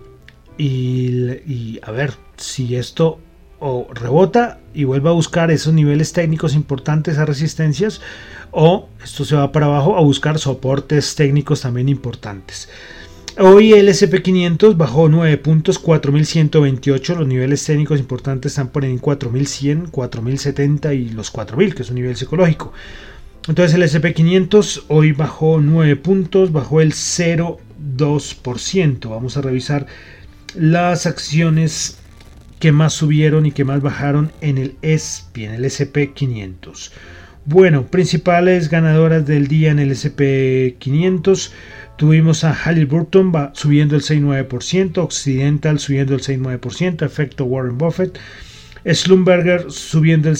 y, 0.57 1.79
a 1.81 1.91
ver 1.91 2.13
si 2.37 2.75
esto 2.75 3.19
rebota 3.93 4.59
y 4.73 4.83
vuelve 4.83 5.09
a 5.09 5.13
buscar 5.13 5.49
esos 5.49 5.73
niveles 5.73 6.13
técnicos 6.13 6.53
importantes, 6.53 7.15
esas 7.15 7.27
resistencias, 7.27 8.01
o 8.51 8.89
esto 9.03 9.25
se 9.25 9.35
va 9.35 9.51
para 9.51 9.65
abajo 9.65 9.97
a 9.97 10.01
buscar 10.01 10.37
soportes 10.37 11.15
técnicos 11.15 11.61
también 11.61 11.89
importantes. 11.89 12.69
Hoy 13.37 13.73
el 13.73 13.89
SP500 13.89 14.77
bajó 14.77 15.09
9 15.09 15.37
puntos, 15.39 15.77
4128. 15.77 17.15
Los 17.15 17.27
niveles 17.27 17.65
técnicos 17.65 17.99
importantes 17.99 18.53
están 18.53 18.69
por 18.69 18.85
en 18.85 18.97
4100, 18.97 19.87
4070 19.87 20.93
y 20.93 21.09
los 21.09 21.31
4000, 21.31 21.75
que 21.75 21.81
es 21.81 21.89
un 21.89 21.95
nivel 21.95 22.15
psicológico. 22.15 22.71
Entonces 23.47 23.75
el 23.75 23.83
SP500 23.83 24.85
hoy 24.87 25.11
bajó 25.11 25.61
9 25.61 25.95
puntos, 25.97 26.51
bajó 26.51 26.81
el 26.81 26.93
0,2%. 26.93 29.09
Vamos 29.09 29.37
a 29.37 29.41
revisar 29.41 29.85
las 30.55 31.05
acciones 31.05 31.99
que 32.59 32.71
más 32.71 32.93
subieron 32.93 33.45
y 33.45 33.51
que 33.51 33.63
más 33.63 33.81
bajaron 33.81 34.31
en 34.41 34.57
el 34.57 34.75
en 34.81 35.51
el 35.51 35.65
SP500. 35.65 36.89
Bueno, 37.45 37.85
principales 37.85 38.69
ganadoras 38.69 39.27
del 39.27 39.47
día 39.47 39.69
en 39.69 39.77
el 39.77 39.91
SP500. 39.91 41.51
Tuvimos 41.97 42.43
a 42.43 42.55
Halliburton 42.55 43.31
subiendo 43.53 43.95
el 43.95 44.01
6,9%, 44.01 44.97
Occidental 44.97 45.77
subiendo 45.77 46.15
el 46.15 46.21
6,9%, 46.21 47.05
efecto 47.05 47.45
Warren 47.45 47.77
Buffett, 47.77 48.17
Slumberger 48.83 49.69
subiendo 49.69 50.29
el 50.29 50.37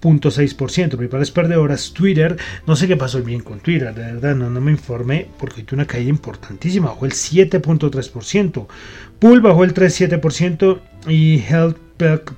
6,6%, 0.00 0.96
principales 0.96 1.30
perdedoras, 1.30 1.92
Twitter, 1.92 2.36
no 2.66 2.76
sé 2.76 2.88
qué 2.88 2.96
pasó 2.96 3.22
bien 3.22 3.40
con 3.40 3.60
Twitter, 3.60 3.94
de 3.94 4.14
verdad 4.14 4.34
no, 4.34 4.50
no 4.50 4.60
me 4.60 4.72
informé 4.72 5.28
porque 5.38 5.62
tuvo 5.62 5.76
una 5.76 5.86
caída 5.86 6.10
importantísima, 6.10 6.88
bajó 6.88 7.06
el 7.06 7.12
7,3%, 7.12 8.66
Pool 9.18 9.40
bajó 9.40 9.64
el 9.64 9.74
3,7% 9.74 10.80
y 11.08 11.40
Health 11.40 11.76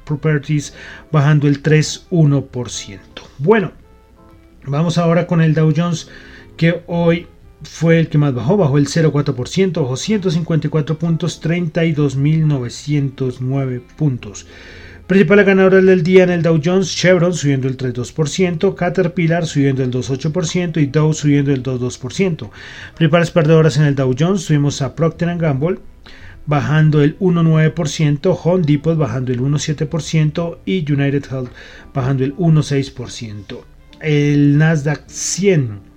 Properties 0.05 0.75
bajando 1.13 1.47
el 1.47 1.63
3,1%. 1.63 2.99
Bueno, 3.39 3.73
vamos 4.65 4.99
ahora 4.99 5.27
con 5.27 5.41
el 5.41 5.55
Dow 5.55 5.73
Jones 5.75 6.11
que 6.57 6.83
hoy 6.87 7.29
fue 7.63 8.01
el 8.01 8.09
que 8.09 8.19
más 8.19 8.35
bajó, 8.35 8.57
bajó 8.57 8.79
el 8.79 8.89
0,4%, 8.89 9.83
bajó 9.83 9.97
154 9.97 10.99
puntos, 10.99 11.41
32.909 11.43 13.81
puntos. 13.97 14.49
Principales 15.13 15.45
ganadores 15.45 15.85
del 15.85 16.03
día 16.03 16.25
en 16.25 16.31
el 16.31 16.41
Dow 16.41 16.59
Jones, 16.65 16.97
Chevron 16.97 17.35
subiendo 17.35 17.69
el 17.69 17.77
3,2%, 17.77 18.75
Caterpillar 18.75 19.45
subiendo 19.45 19.83
el 19.85 19.91
2,8% 19.91 20.81
y 20.81 20.87
Dow 20.87 21.13
subiendo 21.13 21.53
el 21.53 21.63
2,2%. 21.63 22.49
Principales 22.97 23.31
perdedoras 23.31 23.77
en 23.77 23.83
el 23.83 23.95
Dow 23.95 24.15
Jones, 24.19 24.47
tuvimos 24.47 24.81
a 24.81 24.95
Procter 24.95 25.37
Gamble 25.37 25.81
bajando 26.47 27.03
el 27.03 27.19
1,9%, 27.19 28.39
Home 28.43 28.65
Depot 28.65 28.97
bajando 28.97 29.33
el 29.33 29.41
1,7% 29.43 30.57
y 30.65 30.91
United 30.91 31.25
Health 31.31 31.51
bajando 31.93 32.25
el 32.25 32.35
1,6%. 32.37 33.59
El 34.01 34.57
Nasdaq 34.57 35.03
100 35.09 35.93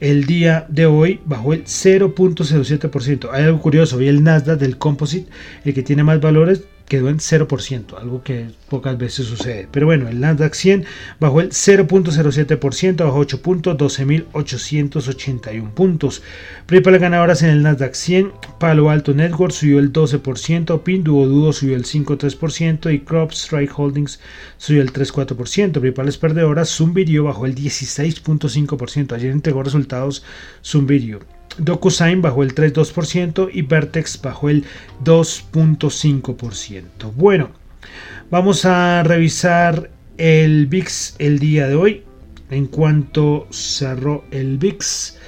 el 0.00 0.24
día 0.24 0.66
de 0.68 0.86
hoy 0.86 1.20
bajó 1.24 1.52
el 1.52 1.66
0.07%. 1.66 3.28
Hay 3.32 3.44
algo 3.44 3.60
curioso, 3.60 3.98
hoy 3.98 4.08
el 4.08 4.24
Nasdaq 4.24 4.58
del 4.58 4.76
Composite, 4.76 5.30
el 5.64 5.74
que 5.74 5.82
tiene 5.82 6.02
más 6.02 6.20
valores, 6.20 6.64
quedó 6.90 7.08
en 7.08 7.18
0%, 7.18 7.96
algo 7.98 8.24
que 8.24 8.48
pocas 8.68 8.98
veces 8.98 9.24
sucede. 9.26 9.68
Pero 9.70 9.86
bueno, 9.86 10.08
el 10.08 10.18
Nasdaq 10.18 10.54
100 10.54 10.84
bajó 11.20 11.40
el 11.40 11.50
0.07%, 11.50 13.04
bajó 13.04 13.18
8 13.18 13.42
puntos, 13.42 13.76
12.881 13.78 15.70
puntos. 15.70 16.22
Principales 16.66 17.00
ganadoras 17.00 17.44
en 17.44 17.50
el 17.50 17.62
Nasdaq 17.62 17.94
100, 17.94 18.32
Palo 18.58 18.90
Alto 18.90 19.14
Network 19.14 19.52
subió 19.52 19.78
el 19.78 19.92
12%, 19.92 20.82
Pinduoduo 20.82 21.52
subió 21.52 21.76
el 21.76 21.84
5.3% 21.84 22.92
y 22.92 22.98
Crop 22.98 23.30
Strike 23.30 23.78
Holdings 23.78 24.18
subió 24.58 24.82
el 24.82 24.92
3.4%. 24.92 25.70
Principales 25.80 26.18
perdedoras, 26.18 26.76
Video 26.92 27.22
bajó 27.22 27.46
el 27.46 27.54
16.5%. 27.54 29.12
Ayer 29.12 29.30
entregó 29.30 29.62
resultados 29.62 30.24
Video. 30.74 31.39
DocuSign 31.58 32.22
bajó 32.22 32.42
el 32.42 32.54
3,2% 32.54 33.50
y 33.52 33.62
Vertex 33.62 34.20
bajó 34.22 34.48
el 34.48 34.64
2.5%. 35.04 37.12
Bueno, 37.14 37.50
vamos 38.30 38.64
a 38.64 39.02
revisar 39.02 39.90
el 40.16 40.66
VIX 40.66 41.16
el 41.18 41.38
día 41.38 41.68
de 41.68 41.74
hoy. 41.74 42.04
En 42.50 42.66
cuanto 42.66 43.46
cerró 43.50 44.24
el 44.30 44.58
VIX, 44.58 45.18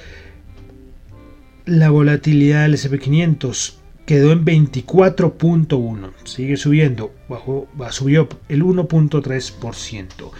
la 1.65 1.89
volatilidad 1.89 2.63
del 2.63 2.73
SP500 2.73 3.75
quedó 4.05 4.33
en 4.33 4.43
24.1, 4.43 6.11
sigue 6.25 6.57
subiendo, 6.57 7.13
bajó, 7.29 7.69
subió 7.91 8.27
el 8.49 8.63
1.3%. 8.63 10.31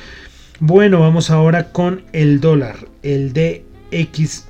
Bueno, 0.60 1.00
vamos 1.00 1.30
ahora 1.30 1.72
con 1.72 2.04
el 2.12 2.41
dólar, 2.41 2.89
el 3.02 3.32
DXY 3.32 4.43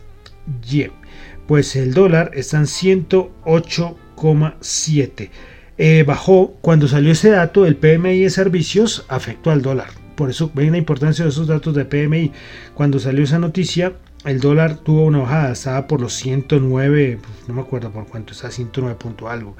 pues 1.48 1.76
el 1.76 1.94
dólar 1.94 2.32
está 2.34 2.58
en 2.58 2.66
108,7. 2.66 5.30
Eh, 5.78 6.04
bajó 6.06 6.58
cuando 6.62 6.88
salió 6.88 7.12
ese 7.12 7.32
dato, 7.32 7.66
el 7.66 7.76
PMI 7.76 8.24
de 8.24 8.30
servicios 8.30 9.06
afectó 9.08 9.52
al 9.52 9.62
dólar. 9.62 9.90
Por 10.16 10.30
eso 10.30 10.52
ven 10.54 10.72
la 10.72 10.78
importancia 10.78 11.26
de 11.26 11.32
esos 11.32 11.48
datos 11.48 11.74
de 11.74 11.86
PMI. 11.86 12.32
Cuando 12.76 13.00
salió 13.00 13.24
esa 13.24 13.40
noticia, 13.40 13.94
el 14.26 14.40
dólar 14.40 14.78
tuvo 14.78 15.06
una 15.06 15.20
bajada, 15.20 15.52
estaba 15.52 15.88
por 15.88 16.00
los 16.00 16.14
109, 16.14 17.20
pues, 17.22 17.48
no 17.48 17.56
me 17.56 17.62
acuerdo 17.62 17.92
por 17.92 18.08
cuánto, 18.08 18.34
está 18.34 18.52
109 18.52 18.98
punto 19.00 19.28
algo. 19.28 19.58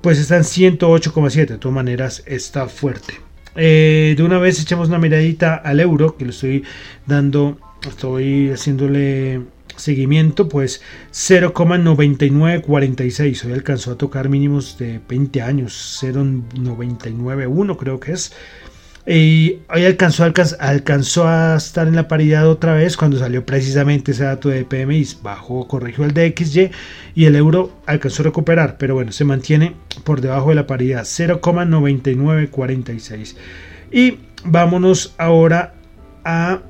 Pues 0.00 0.18
está 0.18 0.36
en 0.36 0.44
108,7, 0.44 1.46
de 1.46 1.58
todas 1.58 1.74
maneras 1.74 2.22
está 2.26 2.68
fuerte. 2.68 3.14
Eh, 3.56 4.14
de 4.16 4.22
una 4.22 4.38
vez 4.38 4.60
echamos 4.60 4.88
una 4.88 4.98
miradita 4.98 5.56
al 5.56 5.80
euro, 5.80 6.16
que 6.16 6.24
le 6.24 6.30
estoy 6.30 6.62
dando, 7.06 7.58
estoy 7.86 8.50
haciéndole 8.50 9.42
seguimiento, 9.78 10.48
pues 10.48 10.82
0,9946. 11.12 13.44
Hoy 13.44 13.52
alcanzó 13.52 13.92
a 13.92 13.98
tocar 13.98 14.28
mínimos 14.28 14.76
de 14.78 15.00
20 15.08 15.42
años, 15.42 15.98
0,991 16.00 17.76
creo 17.76 18.00
que 18.00 18.12
es. 18.12 18.32
Y 19.10 19.60
hoy 19.72 19.86
alcanzó, 19.86 20.30
alcanzó 20.60 21.26
a 21.26 21.56
estar 21.56 21.88
en 21.88 21.96
la 21.96 22.08
paridad 22.08 22.46
otra 22.46 22.74
vez 22.74 22.98
cuando 22.98 23.18
salió 23.18 23.46
precisamente 23.46 24.12
ese 24.12 24.24
dato 24.24 24.50
de 24.50 24.66
PMI, 24.66 25.06
bajó, 25.22 25.66
corrigió 25.66 26.04
el 26.04 26.12
DXY 26.12 26.70
y 27.14 27.24
el 27.24 27.34
euro 27.34 27.72
alcanzó 27.86 28.22
a 28.22 28.26
recuperar, 28.26 28.76
pero 28.76 28.96
bueno, 28.96 29.12
se 29.12 29.24
mantiene 29.24 29.74
por 30.04 30.20
debajo 30.20 30.50
de 30.50 30.56
la 30.56 30.66
paridad 30.66 31.04
0,9946. 31.04 33.34
Y 33.90 34.18
vámonos 34.44 35.14
ahora 35.16 35.72
a 36.22 36.60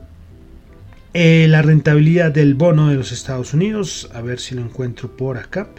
eh, 1.14 1.46
la 1.48 1.62
rentabilidad 1.62 2.32
del 2.32 2.54
bono 2.54 2.88
de 2.88 2.96
los 2.96 3.12
Estados 3.12 3.54
Unidos, 3.54 4.10
a 4.12 4.20
ver 4.20 4.40
si 4.40 4.54
lo 4.54 4.60
encuentro 4.62 5.16
por 5.16 5.38
acá. 5.38 5.70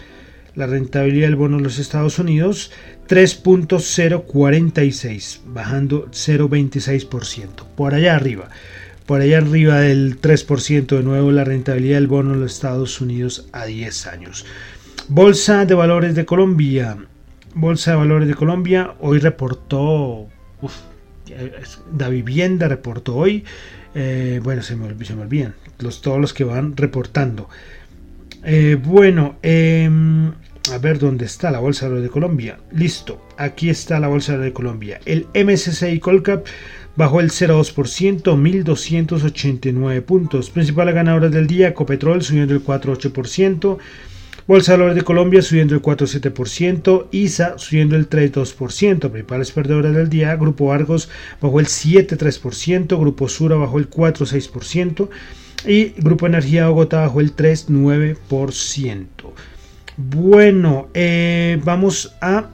La 0.55 0.65
rentabilidad 0.65 1.27
del 1.27 1.35
bono 1.35 1.57
de 1.57 1.63
los 1.63 1.77
Estados 1.77 2.17
Unidos 2.17 2.71
3.046, 3.07 5.41
bajando 5.45 6.07
0.26%. 6.07 7.67
Por 7.75 7.93
allá 7.93 8.15
arriba, 8.15 8.49
por 9.05 9.21
allá 9.21 9.37
arriba 9.37 9.81
del 9.81 10.19
3% 10.19 10.97
de 10.97 11.03
nuevo 11.03 11.31
la 11.31 11.43
rentabilidad 11.43 11.97
del 11.97 12.07
bono 12.07 12.33
de 12.33 12.39
los 12.39 12.53
Estados 12.53 12.99
Unidos 12.99 13.47
a 13.51 13.65
10 13.65 14.07
años. 14.07 14.47
Bolsa 15.07 15.65
de 15.65 15.75
Valores 15.75 16.15
de 16.15 16.25
Colombia. 16.25 16.97
Bolsa 17.53 17.91
de 17.91 17.97
Valores 17.97 18.27
de 18.27 18.33
Colombia 18.35 18.95
hoy 18.99 19.19
reportó, 19.19 20.27
la 21.97 22.09
vivienda 22.09 22.67
reportó 22.67 23.15
hoy 23.15 23.45
eh, 23.95 24.39
bueno, 24.43 24.61
se 24.61 24.75
me, 24.75 24.85
olvidan. 24.85 25.55
Los, 25.79 26.01
todos 26.01 26.19
los 26.19 26.33
que 26.33 26.43
van 26.43 26.75
reportando. 26.77 27.49
Eh, 28.43 28.77
bueno, 28.81 29.37
em, 29.41 30.31
a 30.71 30.77
ver 30.79 30.99
dónde 30.99 31.25
está 31.25 31.51
la 31.51 31.59
bolsa 31.59 31.89
de 31.89 32.09
Colombia. 32.09 32.59
Listo, 32.71 33.25
aquí 33.37 33.69
está 33.69 33.99
la 33.99 34.07
bolsa 34.07 34.37
de 34.37 34.53
Colombia. 34.53 34.99
El 35.05 35.27
MSCI 35.33 35.99
Colcap 35.99 36.45
bajó 36.95 37.19
el 37.19 37.31
0,2%, 37.31 38.35
1.289 38.35 40.01
puntos. 40.01 40.49
Principales 40.49 40.95
ganadores 40.95 41.31
del 41.31 41.47
día, 41.47 41.73
Copetrol 41.73 42.21
subiendo 42.21 42.53
el 42.53 42.63
4,8%. 42.63 43.77
Bolsa 44.49 44.71
de 44.71 44.77
Valores 44.79 44.95
de 44.95 45.03
Colombia 45.03 45.43
subiendo 45.43 45.75
el 45.75 45.81
4,7%, 45.83 47.05
ISA 47.11 47.59
subiendo 47.59 47.95
el 47.95 48.09
3,2%, 48.09 49.11
principales 49.11 49.51
perdedores 49.51 49.93
del 49.93 50.09
día, 50.09 50.35
Grupo 50.37 50.73
Argos 50.73 51.07
bajó 51.39 51.59
el 51.59 51.67
7,3%, 51.67 52.99
Grupo 52.99 53.29
Sura 53.29 53.57
bajó 53.57 53.77
el 53.77 53.91
4,6% 53.91 55.09
y 55.67 55.89
Grupo 56.01 56.25
Energía 56.25 56.67
Bogotá 56.67 57.01
bajó 57.01 57.19
el 57.19 57.35
3,9%. 57.35 59.05
Bueno, 59.97 60.87
eh, 60.95 61.61
vamos 61.63 62.15
a 62.19 62.49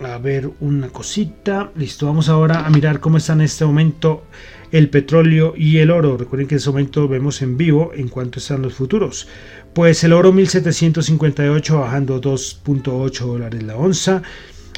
a 0.00 0.18
ver 0.18 0.50
una 0.60 0.88
cosita. 0.88 1.70
Listo, 1.76 2.06
vamos 2.06 2.28
ahora 2.28 2.66
a 2.66 2.70
mirar 2.70 3.00
cómo 3.00 3.16
está 3.18 3.32
en 3.32 3.42
este 3.42 3.64
momento 3.64 4.24
el 4.72 4.90
petróleo 4.90 5.54
y 5.56 5.78
el 5.78 5.90
oro. 5.90 6.16
Recuerden 6.16 6.48
que 6.48 6.54
en 6.54 6.58
este 6.58 6.70
momento 6.70 7.08
vemos 7.08 7.42
en 7.42 7.56
vivo 7.56 7.92
en 7.94 8.08
cuanto 8.08 8.38
están 8.38 8.62
los 8.62 8.74
futuros. 8.74 9.28
Pues 9.74 10.02
el 10.04 10.12
oro 10.12 10.32
1758 10.32 11.80
bajando 11.80 12.20
2.8 12.20 13.26
dólares 13.26 13.62
la 13.62 13.76
onza. 13.76 14.22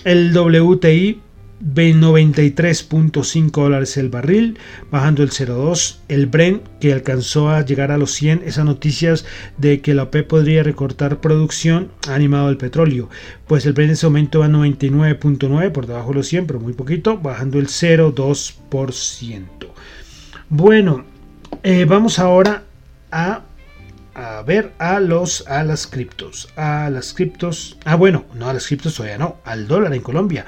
El 0.05 0.37
WTI 0.37 1.21
93.5 1.61 3.51
dólares 3.51 3.97
el 3.97 4.09
barril, 4.09 4.59
bajando 4.91 5.23
el 5.23 5.31
0.2. 5.31 5.99
El 6.09 6.27
Brent, 6.27 6.63
que 6.81 6.93
alcanzó 6.93 7.51
a 7.51 7.65
llegar 7.65 7.91
a 7.91 7.99
los 7.99 8.13
100, 8.13 8.43
esas 8.45 8.65
noticias 8.65 9.25
de 9.57 9.81
que 9.81 9.95
la 9.95 10.05
OPEP 10.05 10.29
podría 10.29 10.63
recortar 10.63 11.21
producción, 11.21 11.91
ha 12.09 12.15
animado 12.15 12.49
el 12.51 12.57
petróleo. 12.57 13.09
Pues 13.47 13.67
el 13.67 13.73
Brent 13.73 13.89
en 13.91 13.95
ese 13.95 14.07
momento 14.07 14.41
va 14.41 14.47
a 14.47 14.51
99.9, 14.51 15.73
por 15.73 15.87
debajo 15.87 16.11
de 16.11 16.15
los 16.15 16.29
100, 16.29 16.47
pero 16.47 16.61
muy 16.61 16.73
poquito, 16.73 17.19
bajando 17.19 17.59
el 17.59 17.67
0.2%. 17.67 19.45
Bueno, 20.49 21.05
eh, 21.63 21.85
vamos 21.85 22.19
ahora 22.19 22.65
a 23.11 23.43
a 24.15 24.43
ver 24.43 24.73
a 24.79 24.99
los 24.99 25.47
a 25.47 25.63
las 25.63 25.87
criptos 25.87 26.49
a 26.57 26.91
las 26.91 27.15
criptos 27.15 27.79
ah 27.85 27.95
bueno 27.95 28.25
no 28.35 28.49
a 28.49 28.53
las 28.53 28.67
criptos 28.67 28.97
todavía 28.97 29.17
no 29.17 29.37
al 29.45 29.69
dólar 29.69 29.95
en 29.95 30.01
Colombia 30.03 30.45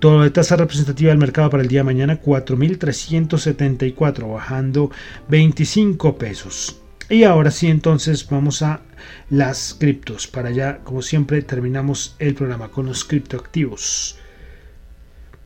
la 0.00 0.30
tasa 0.30 0.56
representativa 0.56 1.10
del 1.10 1.18
mercado 1.18 1.50
para 1.50 1.62
el 1.62 1.68
día 1.68 1.80
de 1.80 1.84
mañana 1.84 2.20
4.374 2.20 4.32
bajando 4.32 4.90
25 5.28 6.18
pesos 6.18 6.80
y 7.08 7.24
ahora 7.24 7.50
sí 7.50 7.68
entonces 7.68 8.28
vamos 8.28 8.62
a 8.62 8.82
las 9.30 9.74
criptos 9.78 10.26
para 10.26 10.50
allá 10.50 10.80
como 10.84 11.00
siempre 11.02 11.42
terminamos 11.42 12.14
el 12.18 12.34
programa 12.34 12.70
con 12.70 12.86
los 12.86 13.04
criptoactivos 13.04 14.20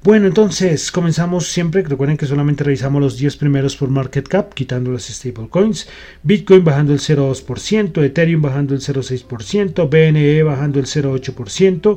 bueno, 0.05 0.27
entonces 0.27 0.93
comenzamos 0.93 1.47
siempre. 1.47 1.83
Recuerden 1.83 2.19
que 2.19 2.27
solamente 2.27 2.63
revisamos 2.63 3.01
los 3.01 3.17
10 3.17 3.39
primeros 3.39 3.75
por 3.75 3.89
market 3.89 4.29
cap, 4.29 4.53
quitando 4.53 4.93
las 4.93 5.05
stablecoins. 5.05 5.89
Bitcoin 6.23 6.63
bajando 6.63 6.93
el 6.93 6.99
0,2%, 6.99 8.05
Ethereum 8.05 8.43
bajando 8.43 8.75
el 8.75 8.83
0,6%, 8.83 9.89
BNE 9.89 10.43
bajando 10.43 10.79
el 10.79 10.85
0,8%. 10.85 11.97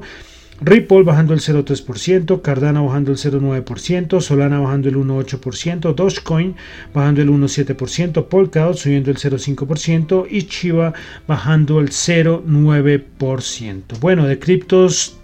Ripple 0.60 1.04
bajando 1.04 1.34
el 1.34 1.40
0,3%, 1.40 2.42
Cardano 2.42 2.88
bajando 2.88 3.12
el 3.12 3.18
0,9%, 3.18 4.22
Solana 4.22 4.60
bajando 4.60 4.90
el 4.90 4.96
1,8%, 4.96 5.94
Dogecoin 5.94 6.56
bajando 6.94 7.22
el 7.22 7.30
1,7%, 7.30 8.28
Polkadot 8.28 8.76
subiendo 8.76 9.12
el 9.12 9.18
0,5% 9.18 10.26
y 10.30 10.44
Chiva 10.44 10.94
bajando 11.28 11.80
el 11.80 11.90
0,9%. 11.90 14.00
Bueno, 14.00 14.26
de 14.26 14.40
criptos 14.40 15.18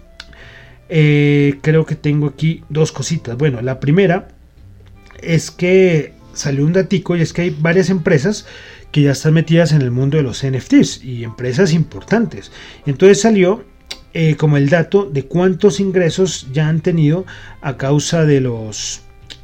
eh, 0.88 1.58
creo 1.62 1.84
que 1.84 1.96
tengo 1.96 2.28
aquí 2.28 2.62
dos 2.68 2.92
cositas. 2.92 3.36
Bueno, 3.36 3.60
la 3.60 3.80
primera 3.80 4.28
es 5.20 5.50
que 5.50 6.12
salió 6.32 6.64
un 6.64 6.72
datico 6.72 7.16
y 7.16 7.22
es 7.22 7.32
que 7.32 7.42
hay 7.42 7.50
varias 7.50 7.90
empresas 7.90 8.46
que 8.92 9.02
ya 9.02 9.10
están 9.10 9.34
metidas 9.34 9.72
en 9.72 9.82
el 9.82 9.90
mundo 9.90 10.16
de 10.16 10.22
los 10.22 10.46
NFTs 10.46 11.02
y 11.02 11.24
empresas 11.24 11.72
importantes. 11.72 12.52
Entonces 12.86 13.20
salió 13.20 13.64
eh, 14.14 14.36
como 14.36 14.56
el 14.56 14.68
dato 14.68 15.10
de 15.10 15.24
cuántos 15.24 15.80
ingresos 15.80 16.46
ya 16.52 16.68
han 16.68 16.80
tenido 16.80 17.26
a 17.60 17.76
causa 17.76 18.24
de 18.24 18.40
los 18.40 19.02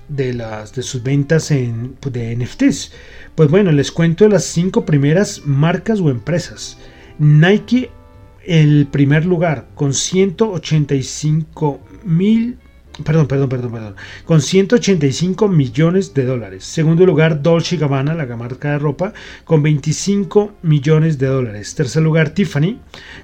de 0.09 0.33
las 0.33 0.75
de 0.75 0.83
sus 0.83 1.03
ventas 1.03 1.51
en, 1.51 1.97
de 2.01 2.37
NFTs. 2.37 2.93
Pues 3.35 3.51
bueno, 3.51 3.73
les 3.73 3.93
cuento 3.93 4.29
las 4.29 4.45
cinco 4.45 4.85
primeras 4.87 5.43
marcas 5.45 6.01
o 6.01 6.11
empresas. 6.11 6.79
Nike 7.19 7.91
el 8.45 8.87
primer 8.87 9.27
lugar 9.27 9.69
con 9.75 9.93
185 9.93 11.81
mil 12.05 12.59
perdón, 13.05 13.27
perdón, 13.27 13.49
perdón, 13.49 13.73
perdón, 13.73 13.95
con 14.25 14.41
185 14.41 15.49
millones 15.49 16.15
de 16.15 16.25
dólares. 16.25 16.65
Segundo 16.65 17.05
lugar, 17.07 17.43
Dolce 17.43 17.77
Gabbana, 17.77 18.15
la 18.15 18.27
marca 18.37 18.73
de 18.73 18.79
ropa, 18.79 19.13
con 19.45 19.63
25 19.63 20.53
millones 20.63 21.19
de 21.19 21.27
dólares. 21.27 21.75
Tercer 21.75 22.03
lugar, 22.03 22.31
Tiffany, 22.31 22.79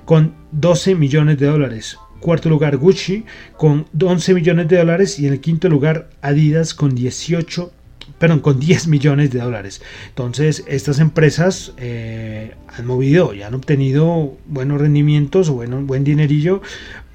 con 0.05 0.35
12 0.53 0.95
millones 0.95 1.39
de 1.39 1.47
dólares. 1.47 1.97
Cuarto 2.21 2.49
lugar, 2.49 2.77
Gucci, 2.77 3.25
con 3.57 3.87
11 4.01 4.35
millones 4.35 4.69
de 4.69 4.79
dólares. 4.79 5.19
Y 5.19 5.27
en 5.27 5.35
el 5.35 5.41
quinto 5.41 5.69
lugar, 5.69 6.11
Adidas, 6.23 6.75
con 6.75 6.95
18 6.95 7.73
perdón, 8.19 8.41
con 8.41 8.59
10 8.59 8.89
millones 8.89 9.31
de 9.31 9.41
dólares. 9.41 9.83
Entonces, 10.09 10.65
estas 10.69 11.01
empresas 11.01 11.73
eh, 11.77 12.55
han 12.69 12.87
movido 12.87 13.35
y 13.35 13.43
han 13.43 13.55
obtenido 13.55 14.37
buenos 14.47 14.81
rendimientos 14.81 15.51
bueno, 15.51 15.81
buen 15.83 16.05
dinerillo 16.05 16.63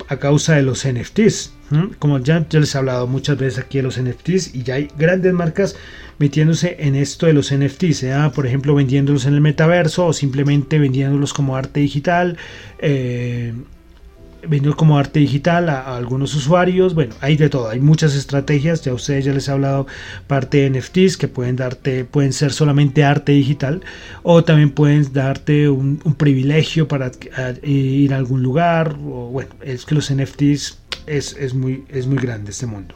a 0.07 0.17
causa 0.17 0.55
de 0.55 0.63
los 0.63 0.85
NFTs. 0.85 1.53
Como 1.99 2.19
ya, 2.19 2.45
les 2.51 2.75
he 2.75 2.77
hablado 2.77 3.07
muchas 3.07 3.37
veces 3.37 3.59
aquí 3.59 3.77
de 3.77 3.83
los 3.83 3.99
NFTs 3.99 4.55
y 4.55 4.63
ya 4.63 4.75
hay 4.75 4.89
grandes 4.97 5.31
marcas 5.33 5.77
metiéndose 6.17 6.75
en 6.79 6.95
esto 6.95 7.27
de 7.27 7.33
los 7.33 7.53
NFTs, 7.53 7.97
sea 7.97 8.31
por 8.31 8.45
ejemplo 8.45 8.75
vendiéndolos 8.75 9.25
en 9.25 9.35
el 9.35 9.41
metaverso 9.41 10.05
o 10.07 10.13
simplemente 10.13 10.79
vendiéndolos 10.79 11.33
como 11.33 11.55
arte 11.55 11.79
digital. 11.79 12.37
Eh, 12.79 13.53
vendió 14.47 14.75
como 14.75 14.97
arte 14.97 15.19
digital 15.19 15.69
a, 15.69 15.95
algunos 15.95 16.33
usuarios. 16.35 16.93
Bueno, 16.93 17.15
hay 17.21 17.37
de 17.37 17.49
todo, 17.49 17.69
hay 17.69 17.79
muchas 17.79 18.15
estrategias. 18.15 18.81
Ya 18.83 18.93
ustedes 18.93 19.25
ya 19.25 19.33
les 19.33 19.47
he 19.47 19.51
hablado 19.51 19.87
parte 20.27 20.57
de 20.69 20.79
NFTs 20.79 21.17
que 21.17 21.27
pueden 21.27 21.55
darte, 21.55 22.05
pueden 22.05 22.33
ser 22.33 22.51
solamente 22.51 23.03
arte 23.03 23.31
digital 23.31 23.81
o 24.23 24.43
también 24.43 24.71
pueden 24.71 25.11
darte 25.13 25.69
un, 25.69 25.97
privilegio 26.17 26.87
para 26.87 27.11
ir 27.63 28.13
a 28.13 28.17
algún 28.17 28.43
lugar. 28.43 28.95
O, 29.03 29.29
bueno, 29.31 29.51
es 29.61 29.85
que 29.85 29.95
los 29.95 30.13
NFTs 30.13 30.79
es, 31.07 31.35
es, 31.37 31.53
muy, 31.53 31.85
es 31.89 32.07
muy 32.07 32.17
grande 32.17 32.51
este 32.51 32.65
mundo. 32.65 32.95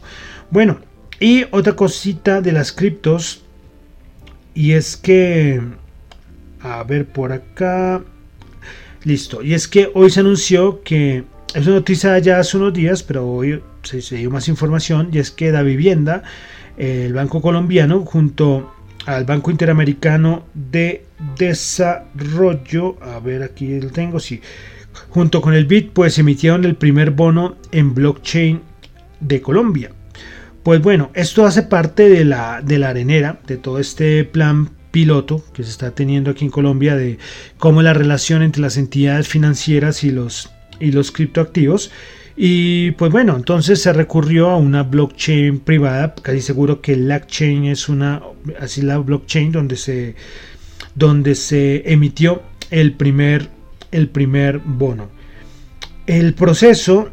Bueno, 0.52 0.80
y 1.20 1.46
otra 1.52 1.74
cosita 1.74 2.42
de 2.42 2.52
las 2.52 2.72
criptos 2.72 3.42
y 4.56 4.72
es 4.72 4.96
que, 4.96 5.62
a 6.62 6.84
ver 6.84 7.06
por 7.06 7.34
acá. 7.34 8.02
Listo. 9.04 9.44
Y 9.44 9.54
es 9.54 9.68
que 9.68 9.92
hoy 9.94 10.10
se 10.10 10.22
anunció 10.22 10.82
que 10.82 11.26
es 11.56 11.66
una 11.68 11.78
noticia 11.78 12.20
ya 12.20 12.40
hace 12.40 12.58
unos 12.58 12.74
días, 12.74 13.02
pero 13.02 13.26
hoy 13.26 13.62
se, 13.82 14.02
dio 14.18 14.30
más 14.30 14.50
información 14.50 15.10
y 15.14 15.20
es 15.20 15.32
que 15.32 15.52
Da 15.52 15.62
Vivienda, 15.62 16.24
el 16.76 17.14
Banco 17.14 17.42
Colombiano, 17.42 18.02
junto 18.02 18.74
al 19.06 19.24
Banco 19.24 19.52
Interamericano 19.52 20.46
de 20.54 21.06
Desarrollo, 21.38 22.98
a 23.02 23.20
ver 23.20 23.42
aquí 23.42 23.80
lo 23.80 23.90
tengo, 23.90 24.20
sí, 24.20 24.42
junto 25.10 25.42
con 25.42 25.54
el 25.54 25.66
BIT, 25.66 25.92
pues 25.94 26.20
emitieron 26.20 26.66
el 26.66 26.76
primer 26.76 27.12
bono 27.12 27.56
en 27.72 27.94
blockchain 27.94 28.62
de 29.22 29.42
Colombia. 29.42 29.92
Pues 30.62 30.82
bueno, 30.82 31.10
esto 31.14 31.46
hace 31.46 31.64
parte 31.64 32.10
de 32.10 32.26
la, 32.26 32.62
de 32.62 32.80
la 32.80 32.90
arenera, 32.90 33.40
de 33.48 33.56
todo 33.56 33.80
este 33.80 34.26
plan 34.26 34.72
piloto 34.92 35.42
que 35.54 35.64
se 35.64 35.70
está 35.70 35.92
teniendo 35.92 36.32
aquí 36.32 36.44
en 36.44 36.52
Colombia 36.52 36.98
de 36.98 37.18
cómo 37.58 37.82
la 37.82 37.94
relación 37.94 38.42
entre 38.42 38.62
las 38.62 38.76
entidades 38.76 39.28
financieras 39.28 40.04
y 40.04 40.12
los, 40.12 40.50
y 40.80 40.92
los 40.92 41.12
criptoactivos. 41.12 41.92
Y 42.38 42.92
pues 42.92 43.12
bueno, 43.12 43.36
entonces 43.36 43.82
se 43.82 43.94
recurrió 43.94 44.50
a 44.50 44.58
una 44.58 44.84
blockchain 44.84 45.60
privada, 45.60 46.14
casi 46.16 46.42
seguro 46.42 46.82
que 46.82 46.98
LackChain 46.98 47.66
es 47.66 47.88
una, 47.88 48.22
así 48.60 48.82
la 48.82 48.98
blockchain 48.98 49.52
donde 49.54 49.78
se, 49.78 50.16
donde 50.96 51.36
se 51.36 51.90
emitió 51.92 52.44
el 52.72 52.94
primer, 52.94 53.50
el 53.92 54.10
primer 54.10 54.60
bono. 54.60 55.10
El 56.08 56.34
proceso 56.34 57.10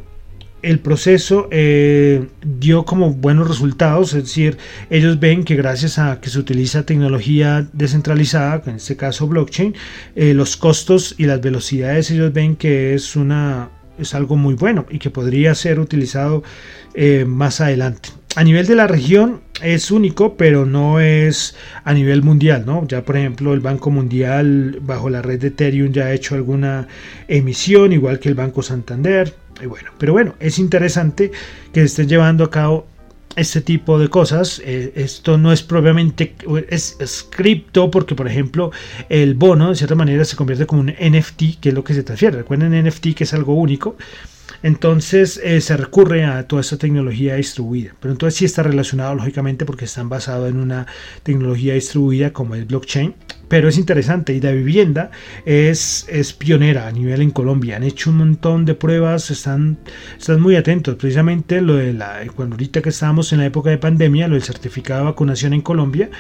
el 0.63 0.79
proceso 0.79 1.49
eh, 1.51 2.29
dio 2.45 2.85
como 2.85 3.13
buenos 3.13 3.49
resultados, 3.49 4.15
es 4.15 4.25
decir, 4.25 4.59
ellos 4.91 5.19
ven 5.19 5.45
que 5.45 5.57
gracias 5.57 5.99
a 5.99 6.21
que 6.21 6.31
se 6.31 6.39
utiliza 6.39 6.87
tecnología 6.87 7.69
descentralizada, 7.73 8.63
en 8.67 8.77
este 8.77 8.97
caso 8.97 9.27
blockchain, 9.27 9.75
eh, 10.15 10.35
los 10.35 10.57
costos 10.57 11.15
y 11.19 11.27
las 11.27 11.41
velocidades 11.41 12.11
ellos 12.11 12.33
ven 12.33 12.57
que 12.57 12.95
es 12.95 13.17
una 13.17 13.71
es 13.99 14.15
algo 14.15 14.37
muy 14.37 14.55
bueno 14.55 14.87
y 14.91 14.99
que 14.99 15.11
podría 15.11 15.55
ser 15.55 15.79
utilizado 15.79 16.43
eh, 16.95 17.25
más 17.27 17.61
adelante. 17.61 18.09
A 18.35 18.45
nivel 18.45 18.67
de 18.67 18.75
la 18.75 18.87
región 18.87 19.41
es 19.63 19.91
único, 19.91 20.37
pero 20.37 20.65
no 20.65 21.01
es 21.01 21.55
a 21.85 21.93
nivel 21.93 22.23
mundial, 22.23 22.65
¿no? 22.65 22.87
Ya 22.89 23.05
por 23.05 23.17
ejemplo 23.17 23.53
el 23.53 23.61
Banco 23.61 23.91
Mundial 23.91 24.79
bajo 24.81 25.11
la 25.11 25.21
red 25.21 25.41
de 25.41 25.49
Ethereum 25.49 25.93
ya 25.93 26.07
ha 26.07 26.13
hecho 26.13 26.35
alguna 26.35 26.89
emisión, 27.29 27.93
igual 27.93 28.19
que 28.19 28.31
el 28.31 28.35
Banco 28.35 28.63
Santander 28.63 29.35
bueno, 29.67 29.91
pero 29.99 30.13
bueno, 30.13 30.35
es 30.41 30.59
interesante 30.59 31.31
que 31.73 31.83
estén 31.83 32.09
llevando 32.09 32.45
a 32.45 32.51
cabo 32.51 32.87
este 33.37 33.61
tipo 33.61 33.99
de 33.99 34.09
cosas. 34.09 34.61
Eh, 34.65 34.93
esto 34.97 35.39
no 35.39 35.53
es 35.53 35.63
propiamente 35.63 36.35
es, 36.69 37.29
cripto 37.31 37.91
porque, 37.91 38.15
por 38.15 38.27
ejemplo, 38.27 38.73
el 39.09 39.35
bono 39.35 39.71
de 39.71 39.77
cierta 39.77 39.95
manera 39.95 40.25
se 40.25 40.37
convierte 40.37 40.67
como 40.67 40.83
un 40.83 40.89
NFT, 40.89 41.61
que 41.61 41.69
es 41.71 41.75
lo 41.75 41.85
que 41.85 41.95
se 41.95 42.03
transfiere. 42.03 42.39
Recuerden 42.39 42.85
NFT 42.85 43.15
que 43.15 43.25
es 43.25 43.35
algo 43.35 43.55
único. 43.55 43.97
Entonces 44.63 45.41
eh, 45.43 45.61
se 45.61 45.77
recurre 45.77 46.25
a 46.25 46.47
toda 46.47 46.61
esta 46.61 46.77
tecnología 46.77 47.35
distribuida. 47.35 47.95
Pero 48.01 48.13
entonces 48.13 48.39
sí 48.39 48.45
está 48.45 48.63
relacionado 48.63 49.15
lógicamente 49.15 49.65
porque 49.65 49.87
están 49.87 50.09
basados 50.09 50.51
en 50.51 50.59
una 50.59 50.87
tecnología 51.23 51.75
distribuida 51.75 52.33
como 52.33 52.55
el 52.55 52.65
blockchain. 52.65 53.15
Pero 53.49 53.69
es 53.69 53.77
interesante 53.77 54.33
y 54.33 54.41
la 54.41 54.53
vivienda 54.53 55.11
es, 55.45 56.07
es 56.09 56.33
pionera 56.33 56.87
a 56.87 56.93
nivel 56.93 57.21
en 57.21 57.31
Colombia. 57.31 57.77
Han 57.77 57.83
hecho 57.83 58.11
un 58.11 58.19
montón 58.19 58.65
de 58.65 58.75
pruebas, 58.75 59.31
están, 59.31 59.79
están 60.19 60.41
muy 60.41 60.57
atentos. 60.57 60.95
Precisamente 60.97 61.61
lo 61.61 61.75
de 61.75 61.93
la, 61.93 62.21
cuando 62.35 62.55
ahorita 62.55 62.81
que 62.81 62.89
estábamos 62.89 63.33
en 63.33 63.41
la 63.41 63.47
época 63.47 63.71
de 63.71 63.79
pandemia, 63.79 64.29
lo 64.29 64.35
del 64.35 64.43
certificado 64.43 65.01
de 65.01 65.07
vacunación 65.07 65.53
en 65.53 65.61
Colombia, 65.61 66.11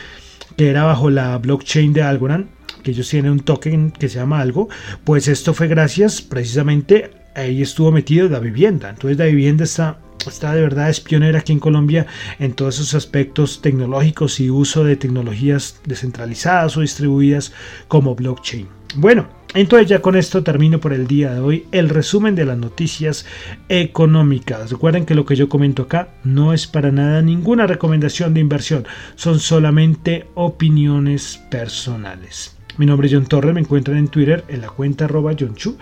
que 0.56 0.68
era 0.68 0.84
bajo 0.84 1.08
la 1.08 1.38
blockchain 1.38 1.92
de 1.92 2.02
Algorand, 2.02 2.48
que 2.82 2.90
ellos 2.90 3.08
tienen 3.08 3.32
un 3.32 3.40
token 3.40 3.92
que 3.92 4.08
se 4.08 4.18
llama 4.18 4.40
algo, 4.40 4.68
pues 5.04 5.28
esto 5.28 5.54
fue 5.54 5.68
gracias 5.68 6.20
precisamente 6.20 7.21
ahí 7.34 7.62
estuvo 7.62 7.92
metido 7.92 8.28
la 8.28 8.38
vivienda. 8.38 8.90
Entonces 8.90 9.18
la 9.18 9.26
vivienda 9.26 9.64
está, 9.64 9.98
está 10.26 10.54
de 10.54 10.62
verdad 10.62 10.90
es 10.90 11.00
pionera 11.00 11.40
aquí 11.40 11.52
en 11.52 11.60
Colombia 11.60 12.06
en 12.38 12.52
todos 12.52 12.76
esos 12.76 12.94
aspectos 12.94 13.60
tecnológicos 13.62 14.40
y 14.40 14.50
uso 14.50 14.84
de 14.84 14.96
tecnologías 14.96 15.80
descentralizadas 15.86 16.76
o 16.76 16.80
distribuidas 16.80 17.52
como 17.88 18.14
blockchain. 18.14 18.68
Bueno, 18.94 19.26
entonces 19.54 19.88
ya 19.88 20.02
con 20.02 20.16
esto 20.16 20.42
termino 20.42 20.78
por 20.78 20.92
el 20.92 21.06
día 21.06 21.32
de 21.32 21.40
hoy 21.40 21.66
el 21.72 21.88
resumen 21.88 22.34
de 22.34 22.44
las 22.44 22.58
noticias 22.58 23.26
económicas. 23.68 24.70
Recuerden 24.70 25.06
que 25.06 25.14
lo 25.14 25.24
que 25.24 25.36
yo 25.36 25.48
comento 25.48 25.82
acá 25.84 26.08
no 26.24 26.52
es 26.52 26.66
para 26.66 26.92
nada 26.92 27.22
ninguna 27.22 27.66
recomendación 27.66 28.34
de 28.34 28.40
inversión, 28.40 28.86
son 29.14 29.40
solamente 29.40 30.26
opiniones 30.34 31.40
personales. 31.50 32.56
Mi 32.76 32.86
nombre 32.86 33.08
es 33.08 33.14
John 33.14 33.26
Torres, 33.26 33.54
me 33.54 33.60
encuentran 33.60 33.98
en 33.98 34.08
Twitter 34.08 34.44
en 34.48 34.62
la 34.62 34.68
cuenta 34.68 35.04
arroba 35.04 35.32
John 35.38 35.54
Chu 35.54 35.76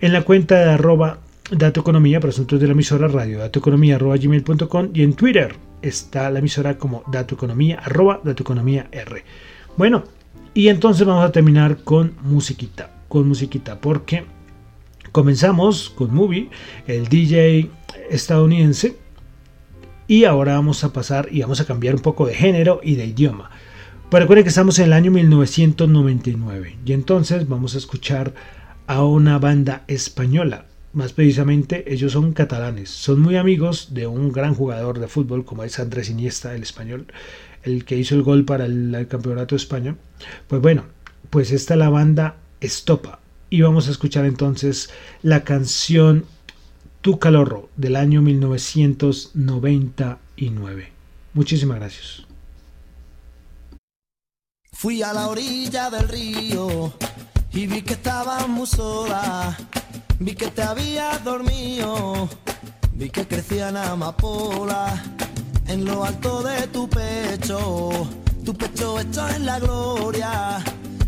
en 0.00 0.12
la 0.12 0.22
cuenta 0.22 0.56
de 0.56 0.70
arroba 0.70 1.18
Economía 1.50 2.20
para 2.20 2.30
asuntos 2.30 2.60
de 2.60 2.66
la 2.66 2.74
emisora 2.74 3.08
radio 3.08 3.38
datoeconomía 3.38 3.96
arroba 3.96 4.16
gmail.com 4.18 4.90
y 4.92 5.02
en 5.02 5.14
Twitter 5.14 5.54
está 5.80 6.30
la 6.30 6.40
emisora 6.40 6.76
como 6.76 7.02
datoeconomía 7.10 7.78
arroba 7.78 8.20
datoeconomía 8.22 8.88
r. 8.92 9.24
Bueno, 9.76 10.04
y 10.52 10.68
entonces 10.68 11.06
vamos 11.06 11.24
a 11.24 11.32
terminar 11.32 11.78
con 11.84 12.14
musiquita, 12.22 12.90
con 13.08 13.26
musiquita, 13.26 13.80
porque 13.80 14.24
comenzamos 15.10 15.88
con 15.88 16.14
Movie, 16.14 16.50
el 16.86 17.08
DJ 17.08 17.70
estadounidense, 18.10 18.96
y 20.06 20.24
ahora 20.24 20.54
vamos 20.54 20.84
a 20.84 20.92
pasar 20.92 21.28
y 21.30 21.40
vamos 21.40 21.60
a 21.60 21.66
cambiar 21.66 21.94
un 21.94 22.02
poco 22.02 22.26
de 22.26 22.34
género 22.34 22.80
y 22.82 22.96
de 22.96 23.06
idioma. 23.06 23.50
Pero 24.10 24.22
recuerden 24.22 24.44
que 24.44 24.48
estamos 24.48 24.78
en 24.78 24.86
el 24.86 24.92
año 24.94 25.10
1999 25.10 26.78
y 26.84 26.92
entonces 26.92 27.46
vamos 27.46 27.74
a 27.74 27.78
escuchar 27.78 28.32
a 28.88 29.04
una 29.04 29.38
banda 29.38 29.84
española. 29.86 30.64
Más 30.94 31.12
precisamente, 31.12 31.92
ellos 31.92 32.12
son 32.12 32.32
catalanes. 32.32 32.88
Son 32.88 33.20
muy 33.20 33.36
amigos 33.36 33.88
de 33.92 34.06
un 34.06 34.32
gran 34.32 34.54
jugador 34.54 34.98
de 34.98 35.08
fútbol 35.08 35.44
como 35.44 35.62
es 35.62 35.78
Andrés 35.78 36.08
Iniesta, 36.08 36.54
el 36.54 36.62
español, 36.62 37.06
el 37.62 37.84
que 37.84 37.98
hizo 37.98 38.14
el 38.14 38.22
gol 38.22 38.46
para 38.46 38.64
el, 38.64 39.06
campeonato 39.08 39.54
español. 39.54 39.98
Pues 40.48 40.62
bueno, 40.62 40.84
pues 41.28 41.52
esta 41.52 41.74
es 41.74 41.78
la 41.78 41.90
banda 41.90 42.36
Estopa. 42.62 43.20
Y 43.50 43.60
vamos 43.60 43.88
a 43.88 43.90
escuchar 43.90 44.24
entonces 44.24 44.88
la 45.22 45.44
canción 45.44 46.24
Tu 47.02 47.18
Calorro 47.18 47.68
del 47.76 47.94
año 47.94 48.22
1999. 48.22 50.92
Muchísimas 51.34 51.78
gracias. 51.78 52.22
Fui 54.72 55.02
a 55.02 55.12
la 55.12 55.28
orilla 55.28 55.90
del 55.90 56.08
río 56.08 56.94
y 57.52 57.66
vi 57.66 57.82
que 57.82 57.94
estabas 57.94 58.48
muy 58.48 58.66
sola, 58.66 59.56
vi 60.18 60.34
que 60.34 60.48
te 60.48 60.62
habías 60.62 61.22
dormido, 61.24 62.28
vi 62.92 63.10
que 63.10 63.26
crecían 63.26 63.76
amapolas 63.76 65.00
en 65.66 65.84
lo 65.84 66.04
alto 66.04 66.42
de 66.42 66.66
tu 66.68 66.88
pecho, 66.88 68.08
tu 68.44 68.54
pecho 68.54 69.00
hecho 69.00 69.28
en 69.28 69.46
la 69.46 69.58
gloria. 69.58 70.64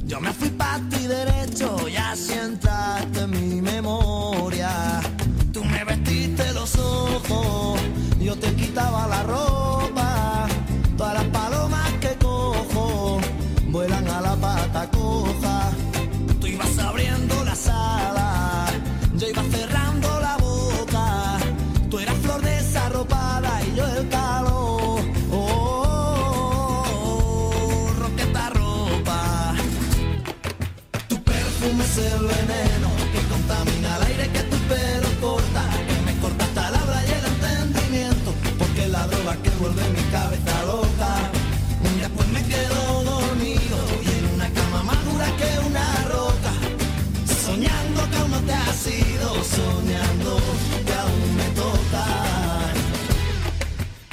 Yo 0.06 0.20
me 0.20 0.32
fui 0.32 0.50
para 0.50 0.80
ti 0.88 1.06
derecho 1.06 1.88
y 1.88 1.96
así 1.96 2.32
entraste 2.32 3.20
en 3.20 3.30
mi 3.30 3.60
memoria. 3.60 5.00
Tú 5.52 5.64
me 5.64 5.84
vestiste 5.84 6.52
los 6.52 6.76
ojos, 6.76 7.80
yo 8.20 8.36
te 8.36 8.54
quitaba 8.54 9.06
la 9.06 9.22
ropa, 9.22 9.49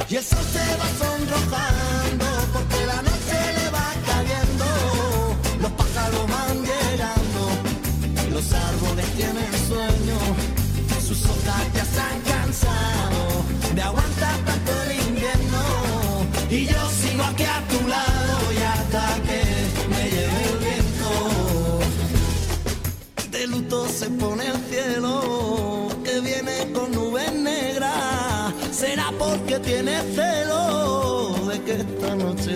Y 0.10 0.16
el 0.16 0.24
sol 0.24 0.40
se 0.54 0.60
va 0.78 0.88
sonrojando 0.98 2.26
porque 2.54 2.86
la 2.86 3.07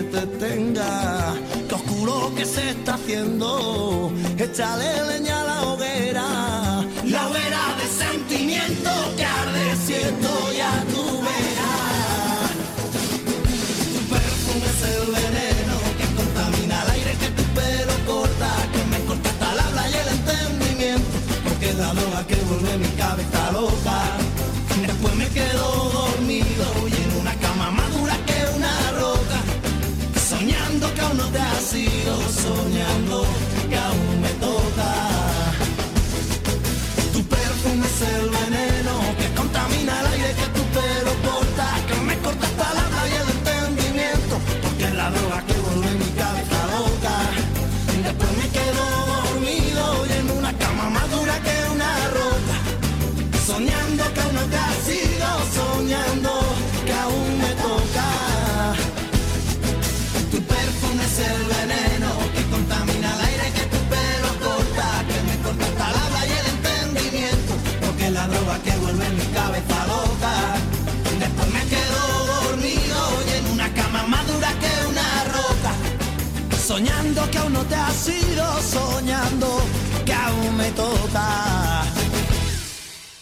que 0.01 0.17
te 0.17 0.25
tenga, 0.45 1.35
que 1.67 1.75
oscuro 1.75 2.33
que 2.35 2.45
se 2.45 2.69
está 2.71 2.95
haciendo, 2.95 4.11
échale 4.37 4.89
leña 5.09 5.41
a 5.41 5.45
la 5.45 5.61
hoguera, 5.63 6.27
la 7.05 7.27
hoguera 7.27 7.63
de 7.79 7.87
sentimiento 8.05 8.89
que 9.17 9.25
arde 9.25 9.75
si 9.85 9.93
estoy 9.93 10.59
a 10.59 10.73
tu 10.93 11.03
vera. 11.27 11.71
Tu 13.93 13.99
perfume 14.13 14.67
es 14.73 14.81
el 14.95 15.05
veneno 15.17 15.75
que 15.99 16.05
contamina 16.15 16.83
el 16.83 16.91
aire 16.91 17.13
que 17.21 17.29
tu 17.37 17.43
pelo 17.59 17.93
corta, 18.07 18.51
que 18.73 18.83
me 18.91 19.05
corta 19.05 19.29
hasta 19.29 19.55
la 19.55 19.65
habla 19.67 19.89
y 19.89 19.93
el 19.93 20.07
entendimiento, 20.17 21.17
porque 21.43 21.73
la 21.73 21.93
droga 21.93 22.27
que 22.27 22.35
vuelve 22.35 22.77
mi 22.77 22.91
cabeza 23.03 23.51
loca, 23.51 23.97
después 24.87 25.15
me 25.15 25.27
quedo 25.29 25.80
sigo 31.71 32.17
soñando. 32.27 33.50
Te 77.71 77.77
has 77.77 78.09
ido, 78.09 78.61
soñando 78.61 79.47
que 80.05 80.13
aún 80.13 80.57
me 80.57 80.69
toca. 80.71 81.70